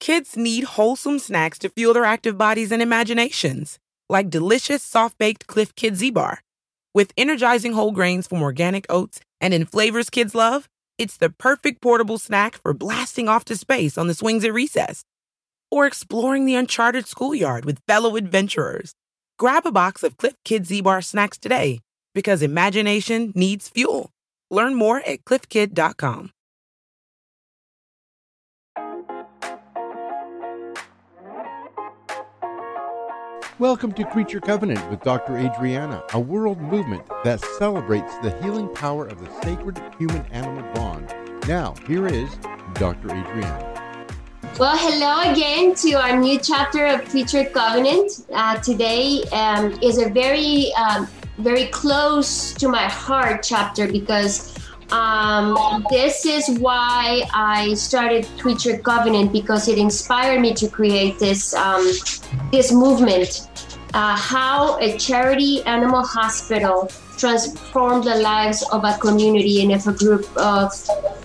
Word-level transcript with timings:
Kids 0.00 0.34
need 0.34 0.64
wholesome 0.64 1.18
snacks 1.18 1.58
to 1.58 1.68
fuel 1.68 1.92
their 1.92 2.06
active 2.06 2.38
bodies 2.38 2.72
and 2.72 2.80
imaginations, 2.80 3.78
like 4.08 4.30
delicious 4.30 4.82
soft 4.82 5.18
baked 5.18 5.46
Clif 5.46 5.74
Kid 5.74 5.92
Zbar. 5.92 6.38
With 6.94 7.12
energizing 7.18 7.74
whole 7.74 7.92
grains 7.92 8.26
from 8.26 8.42
organic 8.42 8.86
oats 8.88 9.20
and 9.42 9.52
in 9.52 9.66
flavors 9.66 10.08
kids 10.08 10.34
love, 10.34 10.70
it's 10.96 11.18
the 11.18 11.28
perfect 11.28 11.82
portable 11.82 12.16
snack 12.16 12.56
for 12.62 12.72
blasting 12.72 13.28
off 13.28 13.44
to 13.44 13.56
space 13.58 13.98
on 13.98 14.06
the 14.06 14.14
swings 14.14 14.42
at 14.42 14.54
recess. 14.54 15.04
Or 15.70 15.86
exploring 15.86 16.46
the 16.46 16.54
uncharted 16.54 17.06
schoolyard 17.06 17.66
with 17.66 17.82
fellow 17.86 18.16
adventurers. 18.16 18.94
Grab 19.38 19.66
a 19.66 19.70
box 19.70 20.02
of 20.02 20.16
Cliff 20.16 20.34
Kid 20.46 20.66
Z 20.66 20.80
Bar 20.80 21.02
snacks 21.02 21.36
today 21.36 21.80
because 22.14 22.40
imagination 22.40 23.32
needs 23.36 23.68
fuel. 23.68 24.10
Learn 24.50 24.74
more 24.74 25.00
at 25.00 25.24
clifkid.com. 25.26 26.30
Welcome 33.60 33.92
to 33.92 34.04
Creature 34.04 34.40
Covenant 34.40 34.90
with 34.90 35.02
Dr. 35.02 35.36
Adriana, 35.36 36.02
a 36.14 36.18
world 36.18 36.58
movement 36.62 37.02
that 37.24 37.44
celebrates 37.58 38.16
the 38.20 38.30
healing 38.42 38.70
power 38.70 39.06
of 39.06 39.20
the 39.20 39.30
sacred 39.42 39.78
human 39.98 40.24
animal 40.32 40.62
bond. 40.72 41.14
Now, 41.46 41.74
here 41.86 42.06
is 42.06 42.34
Dr. 42.72 43.08
Adriana. 43.08 44.08
Well, 44.58 44.78
hello 44.78 45.30
again 45.30 45.74
to 45.74 45.92
our 45.92 46.18
new 46.18 46.38
chapter 46.38 46.86
of 46.86 47.06
Creature 47.10 47.50
Covenant. 47.50 48.24
Uh, 48.32 48.56
today 48.60 49.24
um, 49.24 49.78
is 49.82 49.98
a 49.98 50.08
very, 50.08 50.72
um, 50.72 51.06
very 51.36 51.66
close 51.66 52.54
to 52.54 52.66
my 52.66 52.88
heart 52.88 53.42
chapter 53.42 53.86
because 53.86 54.56
um, 54.92 55.86
this 55.90 56.26
is 56.26 56.58
why 56.58 57.22
I 57.32 57.74
started 57.74 58.26
Creature 58.38 58.78
Covenant 58.78 59.32
because 59.32 59.68
it 59.68 59.78
inspired 59.78 60.40
me 60.40 60.54
to 60.54 60.68
create 60.68 61.18
this 61.18 61.54
um, 61.54 61.86
this 62.50 62.72
movement. 62.72 63.48
Uh, 63.92 64.16
how 64.16 64.78
a 64.78 64.96
charity 64.98 65.62
animal 65.64 66.04
hospital 66.04 66.88
transformed 67.18 68.04
the 68.04 68.14
lives 68.14 68.64
of 68.72 68.84
a 68.84 68.96
community 68.98 69.62
and 69.62 69.72
of 69.72 69.86
a 69.86 69.92
group 69.92 70.24
of, 70.36 70.72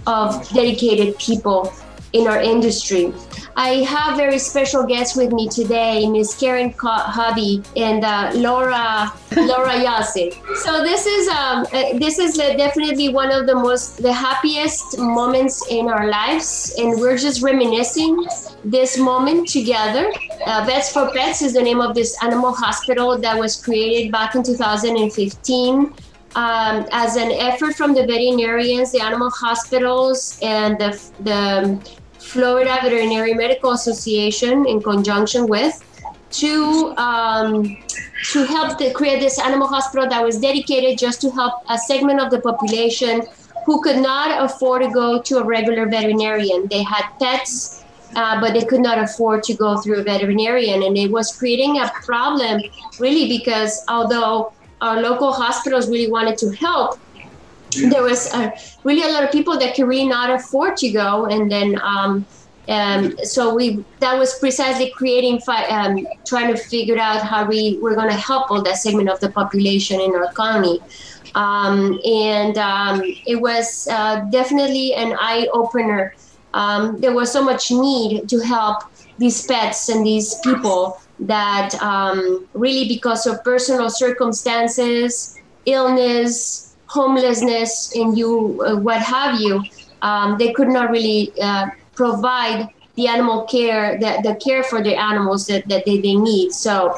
of 0.08 0.50
dedicated 0.50 1.18
people 1.20 1.72
in 2.16 2.28
our 2.28 2.42
industry. 2.42 3.14
I 3.58 3.84
have 3.84 4.18
very 4.18 4.40
special 4.40 4.84
guests 4.86 5.16
with 5.16 5.32
me 5.32 5.48
today, 5.48 6.10
Miss 6.10 6.38
Karen 6.38 6.74
Hubby 6.78 7.64
and 7.78 8.04
uh, 8.04 8.32
Laura 8.36 9.14
Laura 9.36 9.76
Yase. 9.82 10.36
So 10.64 10.84
this 10.84 11.06
is 11.06 11.28
um, 11.30 11.66
uh, 11.72 11.98
this 11.98 12.20
is 12.20 12.36
definitely 12.36 13.10
one 13.10 13.32
of 13.32 13.48
the 13.48 13.56
most 13.56 14.02
the 14.02 14.12
happiest 14.12 14.98
moments 14.98 15.66
in 15.70 15.88
our 15.88 16.10
lives, 16.10 16.76
and 16.78 17.00
we're 17.00 17.18
just 17.18 17.42
reminiscing 17.42 18.26
this 18.64 18.98
moment 18.98 19.48
together. 19.48 20.12
Uh, 20.46 20.64
Vets 20.66 20.92
for 20.92 21.12
Pets 21.14 21.42
is 21.42 21.54
the 21.54 21.62
name 21.62 21.80
of 21.80 21.96
this 21.96 22.22
animal 22.24 22.54
hospital 22.54 23.18
that 23.18 23.40
was 23.40 23.56
created 23.64 24.12
back 24.12 24.36
in 24.36 24.44
2015. 24.44 25.94
Um, 26.36 26.86
as 26.92 27.16
an 27.16 27.32
effort 27.32 27.76
from 27.76 27.94
the 27.94 28.06
veterinarians, 28.06 28.92
the 28.92 29.00
animal 29.00 29.30
hospitals, 29.30 30.38
and 30.42 30.78
the, 30.78 30.92
the 31.22 31.80
Florida 32.26 32.78
Veterinary 32.82 33.34
Medical 33.34 33.72
Association 33.72 34.66
in 34.66 34.82
conjunction 34.82 35.48
with 35.48 35.82
to 36.32 36.94
um, 36.98 37.78
to 38.32 38.46
help 38.46 38.78
to 38.80 38.92
create 38.92 39.20
this 39.20 39.40
animal 39.40 39.68
hospital 39.68 40.10
that 40.10 40.24
was 40.24 40.40
dedicated 40.40 40.98
just 40.98 41.22
to 41.22 41.30
help 41.30 41.54
a 41.70 41.78
segment 41.78 42.20
of 42.20 42.32
the 42.32 42.40
population 42.42 43.22
who 43.66 43.82
could 43.82 43.98
not 43.98 44.44
afford 44.44 44.82
to 44.82 44.90
go 44.90 45.22
to 45.22 45.38
a 45.38 45.44
regular 45.44 45.88
veterinarian. 45.88 46.68
They 46.68 46.84
had 46.84 47.06
pets, 47.20 47.84
uh, 48.16 48.40
but 48.42 48.54
they 48.54 48.66
could 48.66 48.82
not 48.82 48.98
afford 48.98 49.44
to 49.44 49.54
go 49.54 49.78
through 49.82 50.00
a 50.00 50.04
veterinarian, 50.04 50.84
and 50.84 50.98
it 50.98 51.12
was 51.12 51.36
creating 51.38 51.80
a 51.80 51.92
problem 52.04 52.62
really 53.00 53.28
because 53.28 53.84
although 53.88 54.52
our 54.82 55.02
local 55.02 55.32
hospitals 55.32 55.90
really 55.90 56.12
wanted 56.12 56.38
to 56.40 56.50
help, 56.52 57.00
there 57.90 58.04
was 58.04 58.34
uh, 58.34 58.52
really 58.84 59.04
a 59.04 59.12
lot 59.12 59.24
of 59.24 59.32
people 59.32 59.58
that 59.60 59.76
could 59.76 59.88
really 59.88 60.08
not 60.08 60.30
afford 60.30 60.78
to 60.78 60.92
go, 60.92 61.26
and 61.26 61.52
then 61.52 61.80
um, 61.82 62.26
um, 62.68 63.16
so 63.24 63.54
we 63.54 63.84
that 64.00 64.18
was 64.18 64.38
precisely 64.40 64.90
creating 64.92 65.40
um, 65.70 66.08
trying 66.26 66.54
to 66.54 66.60
figure 66.60 66.98
out 66.98 67.22
how 67.22 67.46
we 67.46 67.78
were 67.82 67.96
going 67.96 68.10
to 68.10 68.16
help 68.16 68.50
all 68.50 68.62
that 68.64 68.78
segment 68.78 69.10
of 69.10 69.20
the 69.20 69.30
population 69.30 70.02
in 70.02 70.16
our 70.16 70.32
county. 70.34 70.80
Um, 71.36 72.00
and 72.06 72.58
um, 72.58 73.02
it 73.04 73.40
was 73.40 73.88
uh, 73.92 74.22
definitely 74.32 74.94
an 74.94 75.18
eye 75.20 75.48
opener. 75.54 76.16
Um, 76.54 77.00
there 77.02 77.14
was 77.14 77.32
so 77.32 77.44
much 77.44 77.72
need 77.72 78.30
to 78.30 78.40
help 78.40 78.84
these 79.18 79.46
pets 79.46 79.90
and 79.90 80.06
these 80.06 80.40
people 80.40 81.00
that 81.20 81.76
really 82.54 82.88
because 82.88 83.28
of 83.28 83.44
personal 83.44 83.90
circumstances, 83.90 85.38
illness, 85.66 86.65
homelessness 86.88 87.94
and 87.96 88.18
you 88.18 88.62
uh, 88.66 88.76
what 88.78 89.02
have 89.02 89.40
you 89.40 89.64
um, 90.02 90.38
they 90.38 90.54
could 90.54 90.68
not 90.68 90.90
really 90.92 91.34
uh, 91.42 91.68
provide 91.96 92.70
the 92.96 93.08
animal 93.08 93.44
care 93.44 93.98
the, 94.00 94.20
the 94.24 94.36
care 94.36 94.64
for 94.64 94.82
the 94.82 94.96
animals 94.96 95.48
that, 95.48 95.68
that 95.68 95.86
they, 95.86 96.00
they 96.00 96.16
need. 96.16 96.52
So 96.52 96.96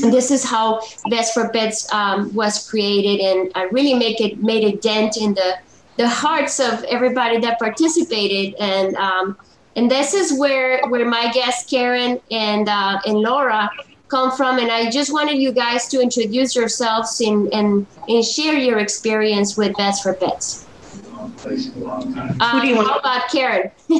this 0.00 0.30
is 0.30 0.44
how 0.44 0.80
Vets 1.08 1.32
for 1.32 1.50
Pets 1.50 1.92
um, 1.92 2.34
was 2.34 2.68
created 2.68 3.20
and 3.20 3.50
I 3.54 3.64
really 3.64 3.94
make 3.94 4.20
it 4.20 4.42
made 4.42 4.64
a 4.64 4.76
dent 4.78 5.16
in 5.16 5.34
the 5.34 5.58
the 5.98 6.08
hearts 6.08 6.58
of 6.58 6.82
everybody 6.84 7.38
that 7.40 7.58
participated. 7.58 8.54
And 8.58 8.96
um, 8.96 9.36
and 9.76 9.90
this 9.90 10.14
is 10.14 10.38
where 10.38 10.82
where 10.88 11.08
my 11.08 11.30
guests 11.32 11.68
Karen 11.68 12.20
and 12.30 12.68
uh, 12.68 13.00
and 13.06 13.18
Laura 13.18 13.70
come 14.12 14.30
from. 14.30 14.58
And 14.58 14.70
I 14.70 14.90
just 14.90 15.12
wanted 15.12 15.38
you 15.38 15.52
guys 15.52 15.88
to 15.88 16.00
introduce 16.00 16.54
yourselves 16.54 17.20
and, 17.20 17.52
and, 17.52 17.86
and 18.08 18.24
share 18.24 18.58
your 18.58 18.78
experience 18.78 19.56
with 19.56 19.74
Vets 19.78 20.02
for 20.02 20.12
Pets. 20.12 20.66
Um, 21.18 21.30
Who 21.32 22.60
do 22.60 22.66
you 22.66 22.76
want? 22.76 22.88
How 22.88 22.98
about 22.98 23.30
Karen? 23.30 23.70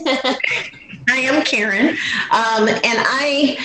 I 1.11 1.17
am 1.17 1.43
Karen, 1.45 1.89
um, 2.31 2.69
and 2.69 2.81
I 2.85 3.59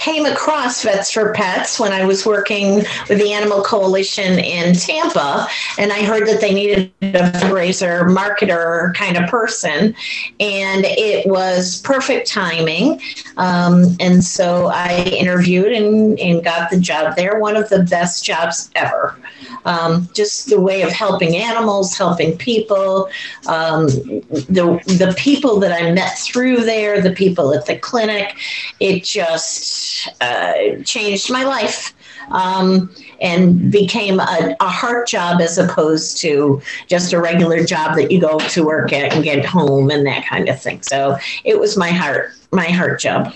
came 0.00 0.24
across 0.24 0.82
Vets 0.82 1.12
for 1.12 1.32
Pets 1.34 1.78
when 1.78 1.92
I 1.92 2.04
was 2.04 2.24
working 2.24 2.76
with 3.08 3.18
the 3.18 3.32
Animal 3.32 3.62
Coalition 3.62 4.38
in 4.38 4.74
Tampa, 4.74 5.46
and 5.76 5.92
I 5.92 6.02
heard 6.04 6.26
that 6.26 6.40
they 6.40 6.54
needed 6.54 6.90
a 7.02 7.30
fundraiser, 7.32 8.08
marketer 8.08 8.94
kind 8.94 9.18
of 9.18 9.28
person, 9.28 9.94
and 10.40 10.84
it 10.86 11.26
was 11.26 11.82
perfect 11.82 12.26
timing. 12.26 13.00
Um, 13.36 13.96
and 14.00 14.24
so 14.24 14.68
I 14.68 15.04
interviewed 15.04 15.72
and, 15.72 16.18
and 16.18 16.42
got 16.42 16.70
the 16.70 16.80
job 16.80 17.16
there, 17.16 17.38
one 17.38 17.56
of 17.56 17.68
the 17.68 17.82
best 17.82 18.24
jobs 18.24 18.70
ever. 18.74 19.18
Um, 19.66 20.08
just 20.14 20.48
the 20.48 20.58
way 20.58 20.80
of 20.80 20.90
helping 20.90 21.36
animals, 21.36 21.96
helping 21.96 22.38
people, 22.38 23.10
um, 23.46 23.88
the 23.88 24.80
the 24.86 25.14
people 25.18 25.60
that 25.60 25.72
I 25.72 25.92
met 25.92 26.16
through 26.18 26.64
there, 26.64 27.02
the 27.02 27.12
people 27.12 27.52
at 27.52 27.66
the 27.66 27.76
clinic, 27.76 28.38
it 28.80 29.04
just 29.04 29.89
uh, 30.20 30.54
changed 30.84 31.30
my 31.30 31.44
life 31.44 31.94
um, 32.30 32.94
and 33.20 33.70
became 33.70 34.20
a, 34.20 34.56
a, 34.60 34.68
heart 34.68 35.08
job 35.08 35.40
as 35.40 35.58
opposed 35.58 36.18
to 36.18 36.60
just 36.86 37.12
a 37.12 37.20
regular 37.20 37.64
job 37.64 37.96
that 37.96 38.10
you 38.10 38.20
go 38.20 38.38
to 38.38 38.64
work 38.64 38.92
at 38.92 39.12
and 39.12 39.24
get 39.24 39.44
home 39.44 39.90
and 39.90 40.06
that 40.06 40.24
kind 40.26 40.48
of 40.48 40.60
thing. 40.60 40.82
So 40.82 41.16
it 41.44 41.58
was 41.58 41.76
my 41.76 41.90
heart, 41.90 42.32
my 42.52 42.66
heart 42.66 43.00
job. 43.00 43.34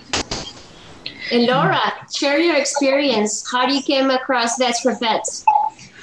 And 1.32 1.46
Laura, 1.46 1.80
share 2.14 2.38
your 2.38 2.56
experience. 2.56 3.50
How 3.50 3.66
do 3.66 3.74
you 3.74 3.82
came 3.82 4.10
across 4.10 4.58
Vets 4.58 4.80
for 4.80 4.94
Vets? 4.94 5.44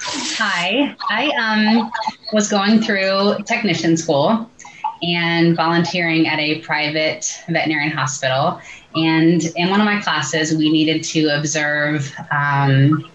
Hi, 0.04 0.96
I 1.08 1.28
um, 1.38 1.90
was 2.32 2.48
going 2.48 2.82
through 2.82 3.36
technician 3.46 3.96
school 3.96 4.50
and 5.02 5.56
volunteering 5.56 6.26
at 6.26 6.38
a 6.38 6.60
private 6.60 7.40
veterinarian 7.48 7.92
hospital. 7.92 8.60
And 8.94 9.42
in 9.56 9.70
one 9.70 9.80
of 9.80 9.86
my 9.86 10.00
classes, 10.00 10.56
we 10.56 10.70
needed 10.70 11.02
to 11.04 11.28
observe 11.28 12.12
um, 12.30 13.10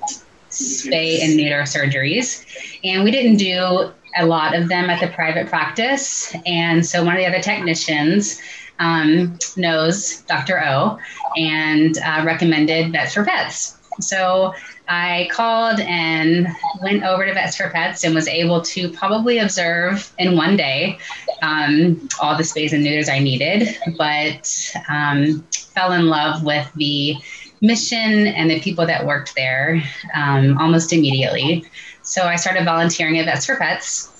spay 0.50 1.24
and 1.24 1.38
neuter 1.38 1.62
surgeries. 1.64 2.46
And 2.84 3.04
we 3.04 3.12
didn't 3.12 3.38
do 3.38 3.92
a 4.18 4.26
lot 4.26 4.56
of 4.56 4.68
them 4.70 4.90
at 4.90 5.00
the 5.00 5.08
private 5.08 5.48
practice. 5.48 6.36
And 6.46 6.86
so 6.86 7.04
one 7.04 7.14
of 7.14 7.20
the 7.20 7.28
other 7.28 7.42
technicians 7.42 8.40
um, 8.80 9.38
knows 9.56 10.22
Dr. 10.22 10.64
O 10.64 11.00
and 11.36 11.98
uh, 12.00 12.24
recommended 12.26 12.92
Vets 12.92 13.14
for 13.14 13.24
Pets. 13.24 13.78
So 14.00 14.54
I 14.88 15.28
called 15.32 15.80
and 15.80 16.48
went 16.82 17.04
over 17.04 17.26
to 17.26 17.34
Vets 17.34 17.58
for 17.58 17.70
Pets 17.70 18.04
and 18.04 18.14
was 18.14 18.28
able 18.28 18.62
to 18.62 18.90
probably 18.90 19.40
observe 19.40 20.12
in 20.18 20.36
one 20.36 20.56
day 20.56 21.00
um, 21.42 22.08
all 22.22 22.36
the 22.36 22.44
spays 22.44 22.74
and 22.74 22.84
neuters 22.84 23.10
I 23.10 23.20
needed, 23.20 23.78
but 23.98 24.50
um, 24.90 25.46
fell 25.74 25.92
in 25.92 26.08
love 26.08 26.44
with 26.44 26.72
the 26.76 27.16
mission 27.62 28.28
and 28.28 28.50
the 28.50 28.60
people 28.60 28.86
that 28.86 29.06
worked 29.06 29.34
there 29.36 29.82
um, 30.16 30.58
almost 30.58 30.94
immediately. 30.94 31.66
So 32.04 32.24
I 32.24 32.36
started 32.36 32.66
volunteering 32.66 33.20
at 33.20 33.26
Vets 33.26 33.46
for 33.46 33.58
Pets. 33.58 34.14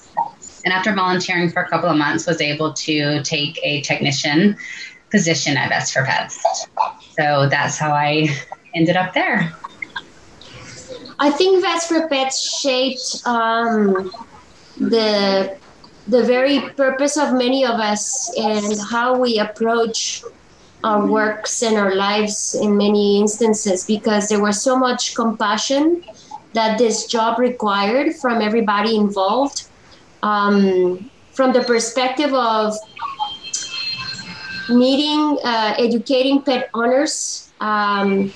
And 0.66 0.74
after 0.74 0.94
volunteering 0.94 1.50
for 1.50 1.62
a 1.62 1.70
couple 1.70 1.90
of 1.90 1.98
months, 1.98 2.28
was 2.28 2.42
able 2.42 2.74
to 2.74 3.24
take 3.24 3.60
a 3.64 3.82
technician 3.82 4.58
position 5.12 5.56
at 5.56 5.70
Vets 5.70 5.92
for 5.92 6.04
Pets. 6.04 6.68
So 7.18 7.48
that's 7.50 7.78
how 7.78 7.92
I 7.92 8.28
ended 8.76 8.98
up 8.98 9.14
there. 9.14 9.54
I 11.20 11.32
think 11.32 11.64
Vets 11.64 11.88
for 11.88 12.08
Pets 12.10 12.60
shaped 12.62 13.26
um, 13.26 14.12
the 14.78 15.58
the 16.08 16.24
very 16.24 16.62
purpose 16.76 17.18
of 17.18 17.34
many 17.34 17.66
of 17.66 17.80
us 17.80 18.32
and 18.38 18.80
how 18.90 19.18
we 19.18 19.40
approach 19.40 20.24
our 20.84 21.06
works 21.06 21.64
and 21.64 21.76
our 21.76 21.96
lives 21.96 22.56
in 22.56 22.78
many 22.78 23.20
instances 23.20 23.86
because 23.86 24.30
there 24.30 24.42
was 24.42 24.62
so 24.62 24.78
much 24.78 25.16
compassion 25.16 26.04
that 26.54 26.78
this 26.78 27.08
job 27.08 27.40
required 27.40 28.16
from 28.16 28.42
everybody 28.42 28.96
involved 28.96 29.68
um, 30.24 31.10
from 31.34 31.52
the 31.52 31.64
perspective 31.64 32.34
of 32.34 32.74
meeting 34.70 35.38
uh, 35.44 35.74
educating 35.78 36.42
pet 36.42 36.70
owners 36.74 37.52
um, 37.60 38.32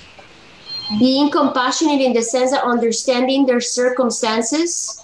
being 1.00 1.30
compassionate 1.30 2.02
in 2.02 2.14
the 2.14 2.22
sense 2.22 2.52
of 2.52 2.60
understanding 2.60 3.46
their 3.46 3.62
circumstances 3.62 5.01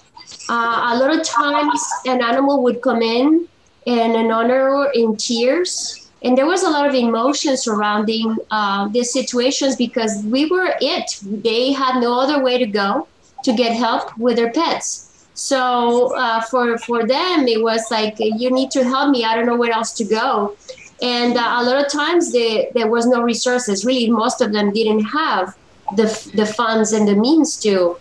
uh, 0.48 0.92
a 0.92 0.98
lot 0.98 1.14
of 1.14 1.24
times 1.24 1.84
an 2.06 2.22
animal 2.22 2.62
would 2.62 2.80
come 2.82 3.02
in 3.02 3.48
and 3.86 4.14
an 4.14 4.30
owner 4.30 4.90
in 4.92 5.16
tears 5.16 6.08
and 6.22 6.36
there 6.36 6.46
was 6.46 6.62
a 6.62 6.70
lot 6.70 6.88
of 6.88 6.94
emotion 6.94 7.56
surrounding 7.56 8.36
uh, 8.50 8.88
these 8.88 9.12
situations 9.12 9.76
because 9.76 10.22
we 10.24 10.46
were 10.46 10.74
it. 10.80 11.18
They 11.22 11.72
had 11.72 12.00
no 12.00 12.18
other 12.18 12.42
way 12.42 12.58
to 12.58 12.66
go 12.66 13.06
to 13.44 13.52
get 13.52 13.72
help 13.72 14.16
with 14.18 14.36
their 14.36 14.50
pets. 14.50 15.28
So 15.34 16.16
uh, 16.16 16.40
for 16.42 16.76
for 16.78 17.06
them, 17.06 17.46
it 17.46 17.62
was 17.62 17.88
like 17.90 18.16
you 18.18 18.50
need 18.50 18.72
to 18.72 18.82
help 18.82 19.10
me. 19.10 19.24
I 19.24 19.36
don't 19.36 19.46
know 19.46 19.56
where 19.56 19.72
else 19.72 19.92
to 19.94 20.04
go. 20.04 20.56
And 21.00 21.36
uh, 21.36 21.58
a 21.58 21.62
lot 21.62 21.84
of 21.84 21.92
times 21.92 22.32
they, 22.32 22.72
there 22.74 22.88
was 22.88 23.06
no 23.06 23.22
resources. 23.22 23.84
Really, 23.84 24.10
most 24.10 24.40
of 24.40 24.52
them 24.52 24.72
didn't 24.72 25.04
have 25.04 25.56
the 25.94 26.06
the 26.34 26.46
funds 26.46 26.92
and 26.92 27.06
the 27.06 27.14
means 27.14 27.56
to 27.60 27.96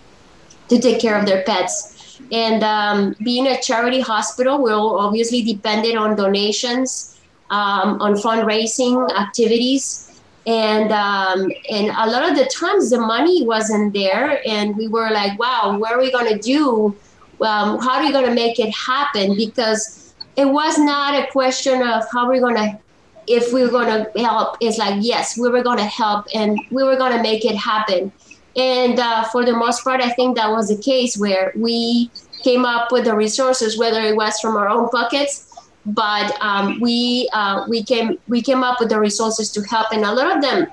to 0.70 0.80
take 0.80 1.00
care 1.00 1.18
of 1.20 1.28
their 1.28 1.44
pets. 1.44 1.97
And 2.32 2.64
um, 2.64 3.16
being 3.24 3.48
a 3.48 3.62
charity 3.62 4.02
hospital, 4.02 4.62
we're 4.62 4.74
obviously 4.76 5.42
dependent 5.42 5.98
on 5.98 6.16
donations 6.16 7.20
um, 7.50 8.02
on 8.02 8.16
fundraising 8.16 9.10
activities. 9.18 10.04
And 10.46 10.92
um, 10.94 11.52
and 11.70 11.88
a 11.88 12.08
lot 12.10 12.30
of 12.30 12.38
the 12.38 12.46
times 12.46 12.90
the 12.90 13.00
money 13.00 13.46
wasn't 13.46 13.94
there, 13.94 14.42
and 14.48 14.78
we 14.78 14.88
were 14.88 15.10
like, 15.12 15.38
"Wow, 15.38 15.78
what 15.78 15.92
are 15.92 16.00
we 16.00 16.10
gonna 16.10 16.40
do? 16.40 16.96
Um, 17.42 17.80
how 17.80 18.00
are 18.00 18.02
we 18.02 18.14
gonna 18.14 18.34
make 18.34 18.58
it 18.58 18.74
happen?" 18.74 19.36
Because 19.36 20.14
it 20.38 20.46
was 20.46 20.78
not 20.78 21.22
a 21.22 21.30
question 21.34 21.82
of 21.82 22.06
how 22.14 22.30
we're 22.30 22.40
gonna 22.40 22.80
if 23.28 23.52
we 23.52 23.62
were 23.62 23.70
going 23.70 23.88
to 23.88 24.20
help 24.22 24.56
it's 24.62 24.78
like 24.78 24.96
yes 25.02 25.38
we 25.38 25.50
were 25.50 25.62
going 25.62 25.78
to 25.78 25.84
help 25.84 26.26
and 26.34 26.58
we 26.72 26.82
were 26.84 26.96
going 26.96 27.12
to 27.12 27.22
make 27.22 27.44
it 27.44 27.56
happen 27.56 28.12
and 28.58 29.00
uh, 29.00 29.24
for 29.26 29.46
the 29.46 29.54
most 29.54 29.84
part 29.84 30.02
i 30.02 30.10
think 30.10 30.36
that 30.36 30.50
was 30.50 30.68
the 30.68 30.82
case 30.82 31.18
where 31.18 31.54
we 31.56 32.12
came 32.44 32.66
up 32.66 32.92
with 32.92 33.06
the 33.06 33.16
resources 33.16 33.78
whether 33.78 34.02
it 34.02 34.16
was 34.16 34.40
from 34.40 34.58
our 34.58 34.68
own 34.68 34.90
pockets 34.90 35.48
but 35.88 36.36
um, 36.42 36.80
we 36.82 37.30
uh, 37.32 37.66
we 37.70 37.82
came 37.82 38.18
we 38.28 38.42
came 38.42 38.62
up 38.62 38.80
with 38.80 38.90
the 38.90 39.00
resources 39.00 39.50
to 39.52 39.62
help, 39.62 39.88
and 39.92 40.04
a 40.04 40.12
lot 40.12 40.36
of 40.36 40.42
them 40.42 40.68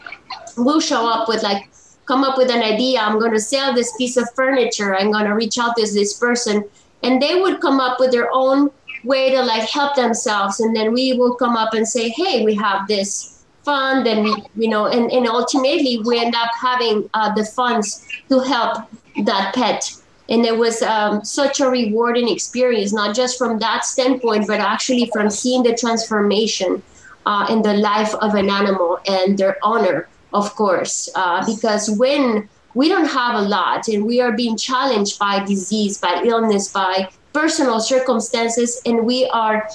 will 0.57 0.81
show 0.81 1.09
up 1.09 1.29
with 1.29 1.43
like 1.43 1.71
come 2.07 2.25
up 2.25 2.37
with 2.37 2.51
an 2.51 2.63
idea. 2.63 3.01
I'm 3.01 3.19
going 3.19 3.33
to 3.33 3.41
sell 3.41 3.73
this 3.73 3.97
piece 3.97 4.17
of 4.17 4.29
furniture. 4.35 4.97
I'm 4.97 5.13
going 5.13 5.27
to 5.27 5.35
reach 5.35 5.57
out 5.59 5.77
to 5.77 5.83
this 5.83 6.19
person, 6.19 6.65
and 7.05 7.23
they 7.23 7.41
would 7.41 7.61
come 7.61 7.79
up 7.79 8.01
with 8.01 8.11
their 8.11 8.29
own 8.33 8.71
way 9.05 9.31
to 9.31 9.43
like 9.43 9.69
help 9.71 9.95
themselves, 9.95 10.59
and 10.59 10.75
then 10.75 10.93
we 10.93 11.13
will 11.13 11.37
come 11.37 11.57
up 11.57 11.75
and 11.75 11.87
say, 11.87 12.09
hey, 12.09 12.45
we 12.45 12.55
have 12.55 12.89
this 12.89 13.34
fund, 13.65 14.07
and 14.07 14.27
you 14.57 14.69
know, 14.69 14.87
and 14.87 15.11
and 15.11 15.27
ultimately 15.27 16.01
we 16.05 16.21
end 16.21 16.35
up 16.35 16.51
having 16.61 17.09
uh, 17.15 17.35
the 17.35 17.45
funds 17.45 18.07
to 18.29 18.41
help 18.41 18.89
that 19.25 19.55
pet. 19.55 19.93
And 20.29 20.47
it 20.47 20.57
was 20.57 20.81
um, 20.81 21.23
such 21.23 21.61
a 21.61 21.69
rewarding 21.69 22.31
experience 22.31 22.95
not 22.95 23.15
just 23.15 23.37
from 23.37 23.59
that 23.59 23.85
standpoint 23.85 24.47
but 24.47 24.59
actually 24.59 25.11
from 25.13 25.29
seeing 25.29 25.63
the 25.63 25.75
transformation 25.75 26.83
uh, 27.27 27.47
in 27.51 27.61
the 27.61 27.75
life 27.75 28.15
of 28.15 28.35
an 28.35 28.49
animal 28.49 29.01
and 29.07 29.37
their 29.37 29.59
owner 29.63 30.09
of 30.35 30.55
course. 30.57 31.09
Uh, 31.15 31.45
because 31.47 31.89
when 31.91 32.49
we 32.75 32.89
don't 32.89 33.07
have 33.07 33.37
a 33.37 33.43
lot 33.43 33.87
and 33.89 34.05
we 34.05 34.21
are 34.21 34.33
being 34.33 34.57
challenged 34.57 35.19
by 35.19 35.45
disease 35.45 35.99
by 35.99 36.23
illness 36.25 36.73
by 36.73 37.09
personal 37.33 37.81
circumstances 37.81 38.83
and 38.85 39.07
we 39.07 39.27
are 39.29 39.69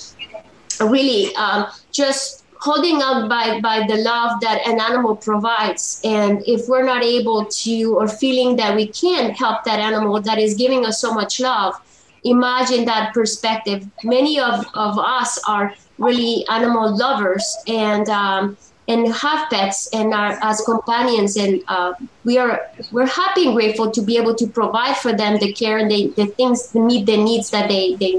really 0.81 1.33
um, 1.35 1.67
just 1.91 2.38
holding 2.59 3.01
out 3.01 3.29
by 3.29 3.59
by 3.61 3.87
the 3.87 3.95
love 3.95 4.39
that 4.41 4.67
an 4.67 4.79
animal 4.79 5.15
provides. 5.15 6.01
And 6.03 6.43
if 6.45 6.67
we're 6.67 6.83
not 6.83 7.03
able 7.03 7.45
to 7.45 7.97
or 7.97 8.07
feeling 8.07 8.57
that 8.57 8.75
we 8.75 8.87
can't 8.87 9.31
help 9.35 9.63
that 9.63 9.79
animal 9.79 10.21
that 10.21 10.37
is 10.37 10.55
giving 10.55 10.85
us 10.85 10.99
so 11.01 11.13
much 11.13 11.39
love 11.39 11.75
imagine 12.23 12.85
that 12.85 13.13
perspective. 13.13 13.87
Many 14.03 14.39
of, 14.39 14.65
of 14.73 14.99
us 14.99 15.39
are 15.47 15.73
really 15.97 16.45
animal 16.47 16.97
lovers 16.97 17.45
and 17.67 18.07
um, 18.09 18.57
and 18.87 19.13
have 19.13 19.49
pets 19.51 19.87
and 19.93 20.15
are 20.15 20.39
as 20.41 20.61
companions. 20.61 21.37
And 21.37 21.61
uh, 21.67 21.93
we 22.23 22.39
are 22.39 22.67
we're 22.91 23.05
happy 23.05 23.45
and 23.45 23.53
grateful 23.53 23.91
to 23.91 24.01
be 24.01 24.17
able 24.17 24.33
to 24.35 24.47
provide 24.47 24.97
for 24.97 25.13
them 25.13 25.37
the 25.37 25.53
care 25.53 25.77
and 25.77 25.91
the, 25.91 26.07
the 26.15 26.25
things 26.25 26.67
to 26.71 26.79
meet 26.79 27.05
the 27.05 27.17
needs 27.17 27.51
that 27.51 27.69
they, 27.69 27.95
they 27.95 28.13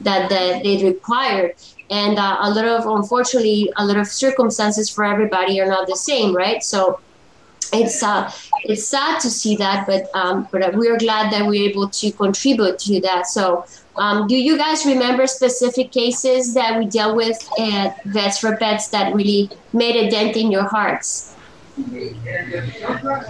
that, 0.00 0.30
that 0.30 0.62
they 0.62 0.82
require 0.82 1.54
and 1.90 2.18
uh, 2.18 2.38
a 2.40 2.50
lot 2.50 2.64
of 2.64 2.86
unfortunately 2.86 3.72
a 3.76 3.84
lot 3.84 3.96
of 3.96 4.06
circumstances 4.06 4.88
for 4.88 5.04
everybody 5.04 5.60
are 5.60 5.66
not 5.66 5.86
the 5.86 5.96
same 5.96 6.34
right? 6.34 6.62
So 6.62 7.00
it's 7.72 8.02
uh, 8.02 8.30
it's 8.64 8.86
sad 8.86 9.20
to 9.20 9.30
see 9.30 9.56
that 9.56 9.86
but 9.86 10.08
um, 10.14 10.48
but 10.52 10.74
we're 10.74 10.98
glad 10.98 11.32
that 11.32 11.46
we're 11.46 11.68
able 11.68 11.88
to 11.88 12.12
contribute 12.12 12.78
to 12.80 13.00
that. 13.00 13.26
So 13.26 13.64
um, 13.96 14.26
do 14.26 14.36
you 14.36 14.56
guys 14.56 14.86
remember 14.86 15.26
specific 15.26 15.90
cases 15.92 16.54
that 16.54 16.78
we 16.78 16.86
dealt 16.86 17.16
with 17.16 17.38
at 17.58 18.02
vets 18.04 18.38
for 18.38 18.56
pets 18.56 18.88
that 18.88 19.14
really 19.14 19.50
made 19.72 19.96
a 19.96 20.10
dent 20.10 20.36
in 20.36 20.50
your 20.50 20.64
hearts 20.64 21.31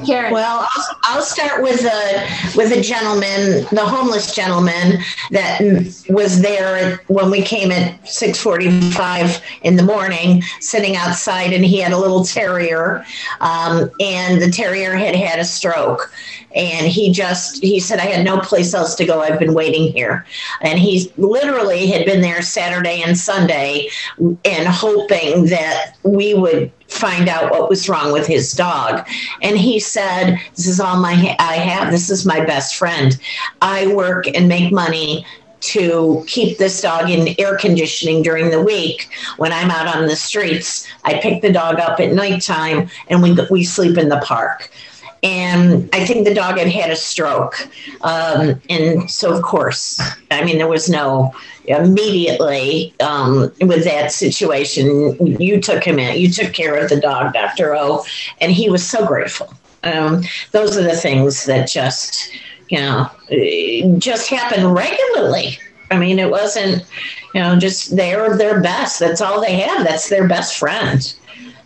Karen. 0.04 0.32
Well, 0.32 0.68
I'll, 0.74 0.96
I'll 1.04 1.22
start 1.22 1.62
with 1.62 1.84
a 1.84 2.56
with 2.56 2.72
a 2.72 2.80
gentleman, 2.80 3.66
the 3.72 3.84
homeless 3.84 4.34
gentleman 4.34 4.98
that 5.30 5.60
was 6.08 6.42
there 6.42 7.00
when 7.06 7.30
we 7.30 7.42
came 7.42 7.70
at 7.70 8.06
six 8.08 8.38
forty 8.38 8.80
five 8.90 9.42
in 9.62 9.76
the 9.76 9.82
morning, 9.82 10.42
sitting 10.60 10.96
outside, 10.96 11.52
and 11.52 11.64
he 11.64 11.78
had 11.80 11.92
a 11.92 11.98
little 11.98 12.24
terrier, 12.24 13.04
um, 13.40 13.90
and 14.00 14.40
the 14.40 14.50
terrier 14.50 14.94
had 14.94 15.14
had 15.14 15.38
a 15.38 15.44
stroke, 15.44 16.12
and 16.54 16.86
he 16.86 17.12
just 17.12 17.62
he 17.62 17.80
said 17.80 17.98
i 17.98 18.06
had 18.06 18.24
no 18.24 18.40
place 18.40 18.74
else 18.74 18.94
to 18.96 19.04
go. 19.04 19.20
I've 19.20 19.38
been 19.38 19.54
waiting 19.54 19.92
here. 19.92 20.26
And 20.60 20.78
he 20.78 21.12
literally 21.16 21.86
had 21.86 22.04
been 22.04 22.20
there 22.20 22.42
saturday 22.42 23.02
and 23.02 23.16
sunday 23.16 23.88
and 24.44 24.68
hoping 24.68 25.46
that 25.46 25.96
we 26.02 26.34
would 26.34 26.70
find 26.92 27.28
out 27.28 27.50
what 27.50 27.68
was 27.68 27.88
wrong 27.88 28.12
with 28.12 28.26
his 28.26 28.52
dog. 28.52 29.06
And 29.42 29.58
he 29.58 29.80
said 29.80 30.38
this 30.54 30.66
is 30.66 30.80
all 30.80 31.00
my 31.00 31.36
i 31.38 31.56
have. 31.56 31.90
This 31.90 32.10
is 32.10 32.26
my 32.26 32.44
best 32.44 32.76
friend. 32.76 33.18
I 33.60 33.88
work 33.88 34.26
and 34.28 34.48
make 34.48 34.72
money 34.72 35.26
to 35.60 36.24
keep 36.26 36.58
this 36.58 36.80
dog 36.80 37.08
in 37.08 37.34
air 37.38 37.56
conditioning 37.56 38.22
during 38.22 38.50
the 38.50 38.60
week. 38.60 39.08
When 39.36 39.52
I'm 39.52 39.70
out 39.70 39.96
on 39.96 40.06
the 40.06 40.16
streets, 40.16 40.88
I 41.04 41.20
pick 41.20 41.40
the 41.40 41.52
dog 41.52 41.78
up 41.78 42.00
at 42.00 42.12
nighttime 42.12 42.90
and 43.08 43.22
we, 43.22 43.36
we 43.48 43.62
sleep 43.62 43.96
in 43.96 44.08
the 44.08 44.20
park 44.20 44.70
and 45.22 45.88
I 45.92 46.04
think 46.04 46.26
the 46.26 46.34
dog 46.34 46.58
had 46.58 46.68
had 46.68 46.90
a 46.90 46.96
stroke. 46.96 47.68
Um, 48.00 48.60
and 48.68 49.08
so, 49.08 49.32
of 49.32 49.42
course, 49.42 50.00
I 50.30 50.44
mean, 50.44 50.58
there 50.58 50.68
was 50.68 50.88
no 50.88 51.32
immediately 51.66 52.92
um, 53.00 53.52
with 53.60 53.84
that 53.84 54.10
situation. 54.10 55.16
You 55.40 55.60
took 55.60 55.84
him 55.84 56.00
in, 56.00 56.18
you 56.18 56.30
took 56.30 56.52
care 56.52 56.76
of 56.76 56.88
the 56.88 57.00
dog, 57.00 57.34
Dr. 57.34 57.74
O, 57.76 58.04
and 58.40 58.50
he 58.50 58.68
was 58.68 58.84
so 58.84 59.06
grateful. 59.06 59.54
Um, 59.84 60.22
those 60.50 60.76
are 60.76 60.82
the 60.82 60.96
things 60.96 61.44
that 61.46 61.68
just, 61.68 62.32
you 62.68 62.78
know, 62.78 63.08
just 63.98 64.28
happen 64.28 64.66
regularly. 64.66 65.58
I 65.92 65.98
mean, 65.98 66.18
it 66.18 66.30
wasn't, 66.30 66.84
you 67.34 67.40
know, 67.40 67.56
just 67.58 67.94
they're 67.96 68.36
their 68.36 68.60
best. 68.60 68.98
That's 68.98 69.20
all 69.20 69.40
they 69.40 69.60
have. 69.60 69.86
That's 69.86 70.08
their 70.08 70.26
best 70.26 70.58
friend. 70.58 71.14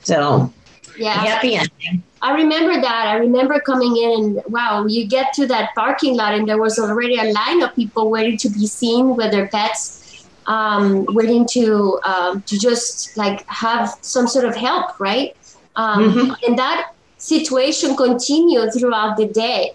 So, 0.02 0.52
yeah, 0.98 1.12
happy 1.12 1.54
ending. 1.54 2.02
I 2.22 2.34
remember 2.34 2.80
that. 2.80 3.06
I 3.08 3.16
remember 3.16 3.60
coming 3.60 3.96
in 3.96 4.10
and 4.10 4.42
wow, 4.48 4.86
you 4.86 5.06
get 5.06 5.32
to 5.34 5.46
that 5.46 5.74
parking 5.74 6.16
lot 6.16 6.34
and 6.34 6.48
there 6.48 6.58
was 6.58 6.78
already 6.78 7.18
a 7.18 7.32
line 7.32 7.62
of 7.62 7.74
people 7.74 8.10
waiting 8.10 8.38
to 8.38 8.48
be 8.48 8.66
seen 8.66 9.16
with 9.16 9.30
their 9.32 9.48
pets, 9.48 10.26
um, 10.46 11.04
waiting 11.10 11.46
to 11.48 12.00
um, 12.04 12.42
to 12.42 12.58
just 12.58 13.16
like 13.16 13.46
have 13.48 13.96
some 14.00 14.26
sort 14.26 14.44
of 14.44 14.56
help, 14.56 14.98
right? 14.98 15.36
Um, 15.76 16.10
mm-hmm. 16.10 16.32
And 16.46 16.58
that 16.58 16.92
situation 17.18 17.96
continued 17.96 18.72
throughout 18.72 19.16
the 19.16 19.26
day. 19.26 19.74